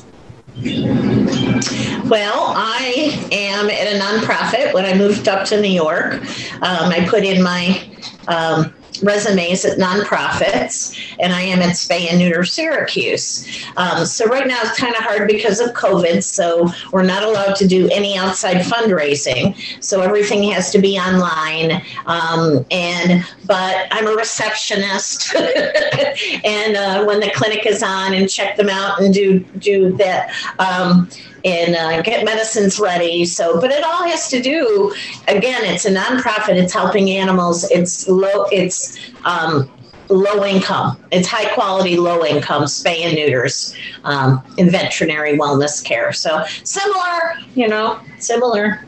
Well, 2.08 2.52
I 2.56 3.28
am 3.32 3.70
at 3.70 3.94
a 3.94 3.98
nonprofit. 3.98 4.74
When 4.74 4.84
I 4.84 4.94
moved 4.94 5.28
up 5.28 5.46
to 5.48 5.60
New 5.60 5.68
York, 5.68 6.14
um, 6.62 6.90
I 6.90 7.06
put 7.08 7.24
in 7.24 7.42
my 7.42 7.88
um, 8.26 8.74
resumes 9.02 9.64
at 9.64 9.78
nonprofits, 9.78 10.98
and 11.18 11.32
I 11.32 11.42
am 11.42 11.60
at 11.60 11.76
Spay 11.76 12.10
and 12.10 12.18
Neuter 12.18 12.44
Syracuse. 12.44 13.46
Um, 13.76 14.06
so 14.06 14.26
right 14.26 14.46
now 14.46 14.58
it's 14.62 14.78
kind 14.78 14.94
of 14.94 15.02
hard 15.02 15.28
because 15.28 15.60
of 15.60 15.70
COVID, 15.70 16.22
so 16.22 16.68
we're 16.92 17.02
not 17.02 17.22
allowed 17.22 17.56
to 17.56 17.66
do 17.66 17.88
any 17.90 18.16
outside 18.16 18.58
fundraising. 18.58 19.56
So 19.82 20.00
everything 20.00 20.42
has 20.50 20.70
to 20.72 20.78
be 20.78 20.98
online. 20.98 21.82
Um, 22.06 22.64
and 22.70 23.24
but 23.46 23.88
I'm 23.90 24.06
a 24.06 24.12
receptionist, 24.12 25.34
and 26.44 26.76
uh, 26.76 27.04
when 27.04 27.20
the 27.20 27.30
clinic 27.34 27.66
is 27.66 27.82
on, 27.82 28.14
and 28.14 28.28
check 28.28 28.56
them 28.56 28.68
out 28.68 29.00
and 29.00 29.12
do 29.12 29.40
do 29.58 29.96
that. 29.96 30.32
Um, 30.58 31.08
and 31.44 31.76
uh, 31.76 32.02
get 32.02 32.24
medicines 32.24 32.80
ready. 32.80 33.24
So, 33.24 33.60
but 33.60 33.70
it 33.70 33.84
all 33.84 34.06
has 34.08 34.28
to 34.28 34.42
do. 34.42 34.94
Again, 35.28 35.64
it's 35.64 35.84
a 35.84 35.94
nonprofit. 35.94 36.56
It's 36.56 36.72
helping 36.72 37.10
animals. 37.10 37.70
It's 37.70 38.08
low. 38.08 38.44
It's 38.50 38.98
um, 39.24 39.70
low 40.08 40.44
income. 40.44 40.96
It's 41.10 41.28
high 41.28 41.52
quality, 41.54 41.96
low 41.96 42.24
income 42.24 42.64
spay 42.64 43.00
and 43.00 43.14
neuters 43.14 43.74
um, 44.04 44.42
in 44.56 44.70
veterinary 44.70 45.38
wellness 45.38 45.84
care. 45.84 46.12
So 46.12 46.44
similar, 46.64 47.34
you 47.54 47.68
know, 47.68 48.00
similar. 48.18 48.84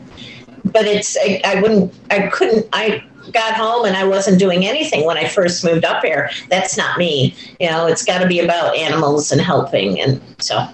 but 0.65 0.85
it's 0.85 1.17
I, 1.17 1.41
I 1.45 1.61
wouldn't 1.61 1.93
I 2.09 2.27
couldn't 2.27 2.67
I 2.73 3.03
got 3.31 3.53
home 3.53 3.85
and 3.85 3.95
I 3.95 4.05
wasn't 4.05 4.39
doing 4.39 4.65
anything 4.65 5.05
when 5.05 5.17
I 5.17 5.27
first 5.27 5.63
moved 5.63 5.85
up 5.85 6.03
here. 6.03 6.29
That's 6.49 6.75
not 6.77 6.97
me. 6.97 7.35
You 7.59 7.69
know, 7.69 7.87
it's 7.87 8.03
got 8.03 8.19
to 8.19 8.27
be 8.27 8.39
about 8.39 8.75
animals 8.75 9.31
and 9.31 9.39
helping. 9.39 9.99
And 9.99 10.21
so 10.39 10.67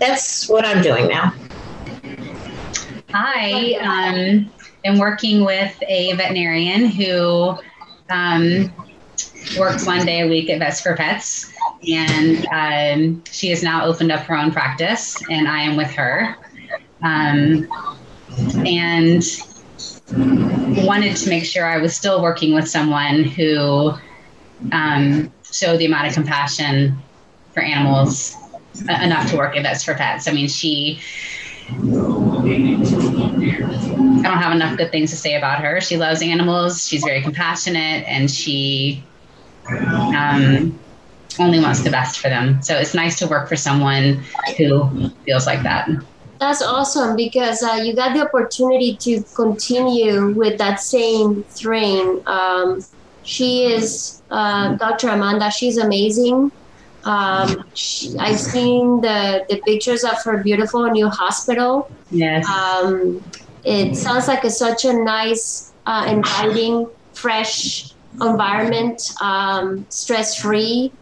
that's 0.00 0.48
what 0.48 0.64
I'm 0.64 0.82
doing 0.82 1.06
now. 1.06 1.32
I 3.12 3.76
um, 3.80 4.50
am 4.84 4.98
working 4.98 5.44
with 5.44 5.76
a 5.86 6.14
veterinarian 6.14 6.86
who 6.86 7.56
um, 8.08 8.72
works 9.58 9.86
one 9.86 10.04
day 10.06 10.22
a 10.22 10.28
week 10.28 10.48
at 10.50 10.58
Vets 10.58 10.80
for 10.80 10.96
Pets. 10.96 11.52
And 11.88 12.46
um, 12.52 13.24
she 13.24 13.48
has 13.50 13.62
now 13.62 13.84
opened 13.84 14.12
up 14.12 14.20
her 14.22 14.36
own 14.36 14.52
practice, 14.52 15.16
and 15.30 15.48
I 15.48 15.62
am 15.62 15.76
with 15.76 15.90
her. 15.92 16.36
Um, 17.02 17.68
and 18.66 19.22
wanted 20.86 21.16
to 21.16 21.30
make 21.30 21.44
sure 21.44 21.64
I 21.64 21.78
was 21.78 21.96
still 21.96 22.22
working 22.22 22.54
with 22.54 22.68
someone 22.68 23.24
who 23.24 23.92
um, 24.72 25.32
showed 25.50 25.78
the 25.78 25.86
amount 25.86 26.08
of 26.08 26.14
compassion 26.14 26.98
for 27.52 27.62
animals 27.62 28.36
enough 28.88 29.30
to 29.30 29.36
work 29.36 29.56
at 29.56 29.62
Vets 29.62 29.84
for 29.84 29.94
Pets. 29.94 30.28
I 30.28 30.32
mean, 30.32 30.48
she. 30.48 31.00
I 31.68 31.72
don't 34.22 34.38
have 34.38 34.52
enough 34.52 34.76
good 34.76 34.90
things 34.90 35.10
to 35.10 35.16
say 35.16 35.36
about 35.36 35.62
her. 35.62 35.80
She 35.80 35.96
loves 35.96 36.20
animals. 36.20 36.86
She's 36.86 37.02
very 37.04 37.22
compassionate, 37.22 38.04
and 38.06 38.30
she 38.30 39.04
um, 39.68 40.78
only 41.38 41.60
wants 41.60 41.82
the 41.82 41.90
best 41.90 42.18
for 42.18 42.28
them. 42.28 42.60
So 42.62 42.76
it's 42.76 42.94
nice 42.94 43.18
to 43.20 43.26
work 43.28 43.48
for 43.48 43.56
someone 43.56 44.22
who 44.56 45.10
feels 45.24 45.46
like 45.46 45.62
that. 45.62 45.88
That's 46.40 46.62
awesome 46.62 47.16
because 47.16 47.62
uh, 47.62 47.80
you 47.82 47.94
got 47.94 48.14
the 48.14 48.22
opportunity 48.22 48.96
to 48.96 49.22
continue 49.34 50.30
with 50.30 50.58
that 50.58 50.80
same 50.80 51.44
train. 51.54 52.22
Um, 52.26 52.80
she 53.22 53.64
is 53.64 54.22
uh, 54.30 54.74
Dr. 54.76 55.08
Amanda. 55.08 55.50
She's 55.50 55.76
amazing. 55.76 56.50
Um, 57.04 57.64
she, 57.74 58.16
I've 58.18 58.38
seen 58.38 59.00
the, 59.00 59.46
the 59.48 59.60
pictures 59.62 60.04
of 60.04 60.22
her 60.24 60.42
beautiful 60.42 60.88
new 60.90 61.08
hospital. 61.08 61.90
Yes. 62.10 62.46
Um, 62.46 63.22
it 63.64 63.96
sounds 63.96 64.28
like 64.28 64.44
a, 64.44 64.50
such 64.50 64.84
a 64.84 64.92
nice, 64.92 65.72
uh, 65.86 66.06
inviting, 66.08 66.88
fresh 67.14 67.92
environment, 68.20 69.12
um, 69.20 69.86
stress 69.88 70.40
free. 70.40 70.92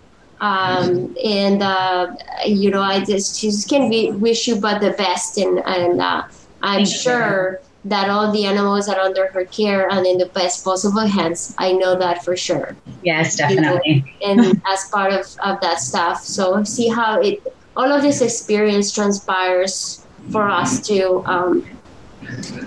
Um, 0.40 1.16
and 1.24 1.62
uh, 1.62 2.14
you 2.46 2.70
know, 2.70 2.80
I 2.80 3.04
just 3.04 3.40
just 3.40 3.68
can 3.68 3.90
be, 3.90 4.12
wish 4.12 4.46
you 4.46 4.60
but 4.60 4.80
the 4.80 4.92
best, 4.92 5.36
and 5.36 5.58
and 5.66 6.00
uh, 6.00 6.22
I'm 6.62 6.84
Thank 6.86 6.88
you. 7.04 7.67
That 7.88 8.08
all 8.10 8.30
the 8.32 8.44
animals 8.44 8.88
are 8.88 8.98
under 8.98 9.28
her 9.32 9.44
care 9.44 9.88
and 9.90 10.06
in 10.06 10.18
the 10.18 10.26
best 10.26 10.64
possible 10.64 11.06
hands. 11.06 11.54
I 11.58 11.72
know 11.72 11.98
that 11.98 12.24
for 12.24 12.36
sure 12.36 12.76
Yes, 13.02 13.36
definitely. 13.36 14.04
and 14.22 14.40
as 14.66 14.88
part 14.90 15.12
of, 15.12 15.26
of 15.44 15.60
that 15.60 15.80
stuff. 15.80 16.22
So 16.24 16.62
see 16.64 16.88
how 16.88 17.20
it 17.20 17.42
all 17.76 17.92
of 17.92 18.02
this 18.02 18.20
experience 18.20 18.92
transpires 18.92 20.04
for 20.30 20.48
us 20.48 20.80
to 20.88 21.22
um, 21.26 21.64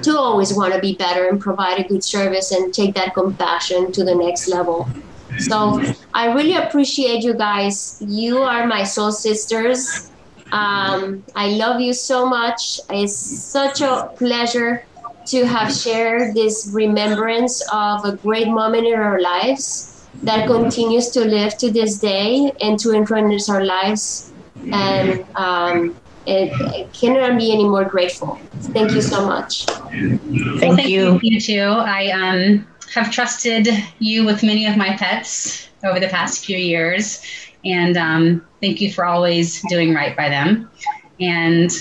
to 0.01 0.17
always 0.17 0.53
want 0.53 0.73
to 0.73 0.79
be 0.79 0.95
better 0.95 1.27
and 1.27 1.39
provide 1.39 1.79
a 1.79 1.87
good 1.87 2.03
service 2.03 2.51
and 2.51 2.73
take 2.73 2.95
that 2.95 3.13
compassion 3.13 3.91
to 3.91 4.03
the 4.03 4.15
next 4.15 4.47
level. 4.47 4.87
So 5.37 5.81
I 6.13 6.33
really 6.33 6.55
appreciate 6.55 7.23
you 7.23 7.33
guys. 7.33 7.97
You 7.99 8.39
are 8.39 8.65
my 8.67 8.83
soul 8.83 9.11
sisters. 9.11 10.11
Um, 10.51 11.23
I 11.35 11.49
love 11.49 11.79
you 11.79 11.93
so 11.93 12.25
much. 12.25 12.79
It's 12.89 13.15
such 13.15 13.81
a 13.81 14.09
pleasure 14.17 14.85
to 15.27 15.45
have 15.45 15.73
shared 15.73 16.33
this 16.33 16.69
remembrance 16.73 17.61
of 17.71 18.05
a 18.05 18.15
great 18.17 18.47
moment 18.47 18.87
in 18.87 18.95
our 18.95 19.21
lives 19.21 20.09
that 20.23 20.47
continues 20.47 21.09
to 21.11 21.21
live 21.21 21.57
to 21.57 21.71
this 21.71 21.99
day 21.99 22.51
and 22.61 22.79
to 22.79 22.91
influence 22.91 23.49
our 23.49 23.63
lives. 23.63 24.31
And 24.71 25.25
um, 25.35 25.95
it, 26.25 26.51
I 26.53 26.89
cannot 26.93 27.37
be 27.37 27.51
any 27.51 27.63
more 27.63 27.85
grateful. 27.85 28.39
Thank 28.73 28.91
you 28.91 29.01
so 29.01 29.25
much. 29.25 29.65
Thank 29.65 30.59
Thank 30.59 30.87
you. 30.87 31.19
You 31.23 31.41
too. 31.41 31.61
I 31.61 32.11
um, 32.11 32.67
have 32.93 33.11
trusted 33.11 33.67
you 33.99 34.25
with 34.25 34.43
many 34.43 34.67
of 34.67 34.77
my 34.77 34.95
pets 34.97 35.69
over 35.83 35.99
the 35.99 36.07
past 36.07 36.45
few 36.45 36.57
years, 36.57 37.23
and 37.65 37.97
um, 37.97 38.45
thank 38.61 38.81
you 38.81 38.91
for 38.91 39.05
always 39.05 39.61
doing 39.69 39.93
right 39.93 40.15
by 40.15 40.29
them. 40.29 40.69
And 41.19 41.71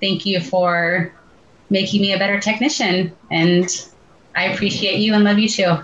thank 0.00 0.24
you 0.24 0.40
for 0.40 1.12
making 1.70 2.02
me 2.02 2.12
a 2.12 2.18
better 2.18 2.38
technician. 2.40 3.12
And 3.30 3.68
I 4.36 4.46
appreciate 4.46 4.98
you 4.98 5.14
and 5.14 5.24
love 5.24 5.38
you 5.38 5.48
too. 5.48 5.78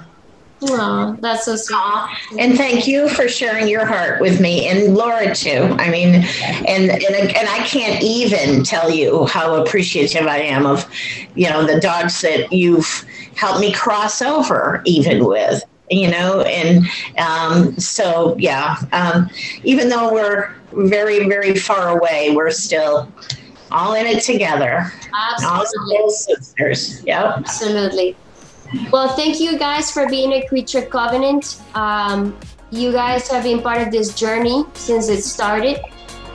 Oh, 0.63 1.17
that's 1.21 1.45
so 1.45 1.57
sweet. 1.57 2.39
And 2.39 2.57
thank 2.57 2.87
you 2.87 3.09
for 3.11 3.29
sharing 3.29 3.69
your 3.69 3.85
heart 3.85 4.21
with 4.23 4.41
me 4.41 4.67
and 4.67 4.95
Laura 4.95 5.35
too. 5.35 5.77
I 5.79 5.91
mean, 5.91 6.25
and 6.67 6.91
and 6.91 7.37
and 7.37 7.49
I 7.49 7.59
can't 7.67 8.03
even 8.03 8.65
tell 8.65 8.91
you 8.91 9.27
how 9.27 9.63
appreciative 9.63 10.27
I 10.27 10.39
am 10.39 10.65
of, 10.65 10.91
you 11.35 11.51
know, 11.51 11.67
the 11.67 11.79
dogs 11.79 12.23
that 12.23 12.53
you've 12.53 13.05
helped 13.37 13.61
me 13.61 13.73
cross 13.73 14.23
over 14.23 14.83
even 14.87 15.27
with. 15.27 15.63
You 15.91 16.11
know, 16.11 16.41
and 16.41 16.85
um, 17.17 17.79
so 17.79 18.35
yeah, 18.39 18.77
um, 18.93 19.31
even 19.63 19.89
though 19.89 20.13
we're 20.13 20.53
very 20.73 21.29
very 21.29 21.55
far 21.55 21.97
away, 21.97 22.35
we're 22.35 22.51
still 22.51 23.13
all 23.71 23.95
in 23.95 24.07
it 24.07 24.23
together. 24.23 24.93
All 25.15 25.33
Absolutely. 25.35 25.97
soul 25.97 26.11
sisters. 26.11 27.05
Yep. 27.05 27.25
Absolutely. 27.39 28.17
Well, 28.91 29.09
thank 29.17 29.41
you 29.41 29.59
guys 29.59 29.91
for 29.91 30.09
being 30.09 30.33
a 30.33 30.47
creature 30.49 30.83
covenant. 30.83 31.63
Um, 31.75 32.37
you 32.71 32.93
guys 32.93 33.29
have 33.29 33.45
been 33.45 33.63
part 33.63 33.81
of 33.81 33.91
this 33.91 34.15
journey 34.15 34.65
since 34.75 35.09
it 35.09 35.23
started. 35.23 35.81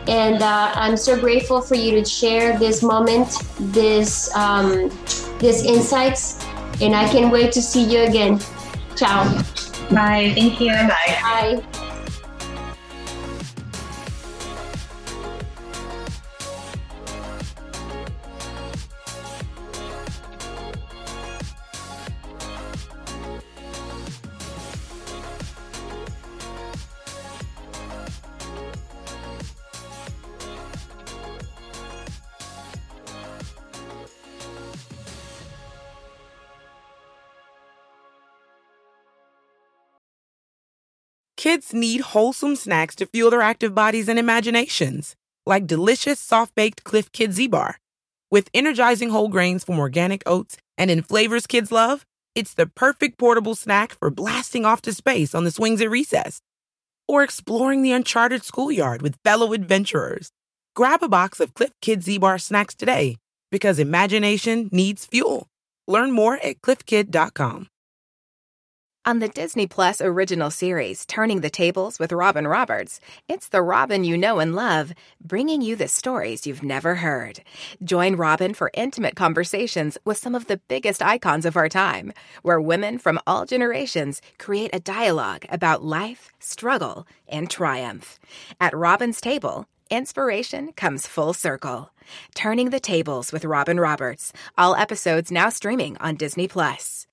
And 0.08 0.42
uh, 0.42 0.72
I'm 0.74 0.98
so 0.98 1.20
grateful 1.20 1.62
for 1.62 1.76
you 1.76 1.92
to 2.02 2.06
share 2.06 2.58
this 2.58 2.82
moment, 2.82 3.38
this 3.60 4.36
um, 4.36 4.90
these 5.40 5.64
insights, 5.64 6.44
and 6.82 6.96
I 6.96 7.08
can't 7.10 7.32
wait 7.32 7.52
to 7.54 7.62
see 7.62 7.84
you 7.84 8.02
again. 8.02 8.40
Ciao. 8.96 9.26
Bye. 9.92 10.32
Thank 10.34 10.60
you. 10.60 10.72
Bye. 10.72 11.62
Bye. 11.62 11.91
Kids 41.42 41.74
need 41.74 42.02
wholesome 42.02 42.56
snacks 42.56 42.94
to 42.94 43.08
fuel 43.08 43.32
their 43.32 43.42
active 43.42 43.74
bodies 43.74 44.08
and 44.08 44.20
imaginations, 44.20 45.16
like 45.44 45.66
delicious 45.66 46.20
soft 46.20 46.54
baked 46.54 46.84
Clif 46.84 47.12
Kid 47.12 47.32
Zbar. 47.32 47.78
With 48.30 48.52
energizing 48.54 49.10
whole 49.10 49.28
grains 49.28 49.64
from 49.64 49.80
organic 49.80 50.22
oats 50.28 50.56
and 50.78 50.92
in 50.92 51.02
flavors 51.02 51.48
kids 51.48 51.72
love, 51.72 52.06
it's 52.36 52.54
the 52.54 52.68
perfect 52.68 53.18
portable 53.18 53.56
snack 53.56 53.94
for 53.94 54.12
blasting 54.12 54.66
off 54.66 54.84
to 54.84 54.94
space 54.94 55.34
on 55.34 55.44
the 55.44 55.50
swings 55.50 55.82
at 55.82 55.90
recess 55.90 56.42
or 57.08 57.24
exploring 57.24 57.82
the 57.82 57.92
uncharted 57.92 58.44
schoolyard 58.44 59.02
with 59.02 59.18
fellow 59.24 59.52
adventurers. 59.54 60.30
Grab 60.76 61.02
a 61.02 61.10
box 61.10 61.40
of 61.40 61.56
Cliff 61.56 61.72
Kid 61.82 62.04
Z 62.04 62.20
Bar 62.20 62.38
snacks 62.38 62.76
today 62.76 63.18
because 63.50 63.80
imagination 63.80 64.70
needs 64.72 65.08
fuel. 65.08 65.48
Learn 65.88 66.12
more 66.12 66.36
at 66.38 66.62
clifkid.com. 66.62 67.71
On 69.04 69.18
the 69.18 69.30
Disney 69.30 69.66
Plus 69.66 70.00
original 70.00 70.52
series, 70.52 71.08
Turning 71.08 71.42
the 71.42 71.50
Tables 71.50 71.98
with 71.98 72.12
Robin 72.12 72.48
Roberts, 72.48 73.00
it's 73.28 73.48
the 73.48 73.64
Robin 73.64 74.04
you 74.04 74.16
know 74.16 74.38
and 74.38 74.54
love, 74.54 74.94
bringing 75.20 75.60
you 75.60 75.76
the 75.76 75.88
stories 75.88 76.46
you've 76.46 76.62
never 76.62 76.94
heard. 76.94 77.42
Join 77.84 78.16
Robin 78.16 78.54
for 78.54 78.70
intimate 78.76 79.16
conversations 79.16 79.98
with 80.06 80.20
some 80.20 80.36
of 80.36 80.46
the 80.46 80.62
biggest 80.68 81.02
icons 81.02 81.48
of 81.48 81.58
our 81.58 81.68
time, 81.68 82.14
where 82.44 82.62
women 82.62 83.00
from 83.00 83.18
all 83.26 83.48
generations 83.48 84.22
create 84.38 84.70
a 84.72 84.80
dialogue 84.80 85.48
about 85.50 85.84
life, 85.84 86.30
struggle, 86.38 87.08
and 87.28 87.50
triumph. 87.50 88.20
At 88.60 88.78
Robin's 88.78 89.20
Table, 89.20 89.66
inspiration 89.90 90.74
comes 90.74 91.08
full 91.08 91.34
circle. 91.34 91.90
Turning 92.36 92.70
the 92.70 92.80
Tables 92.80 93.32
with 93.32 93.46
Robin 93.46 93.80
Roberts, 93.80 94.32
all 94.60 94.76
episodes 94.76 95.32
now 95.32 95.50
streaming 95.50 95.98
on 95.98 96.18
Disney 96.18 96.48
Plus. 96.48 97.08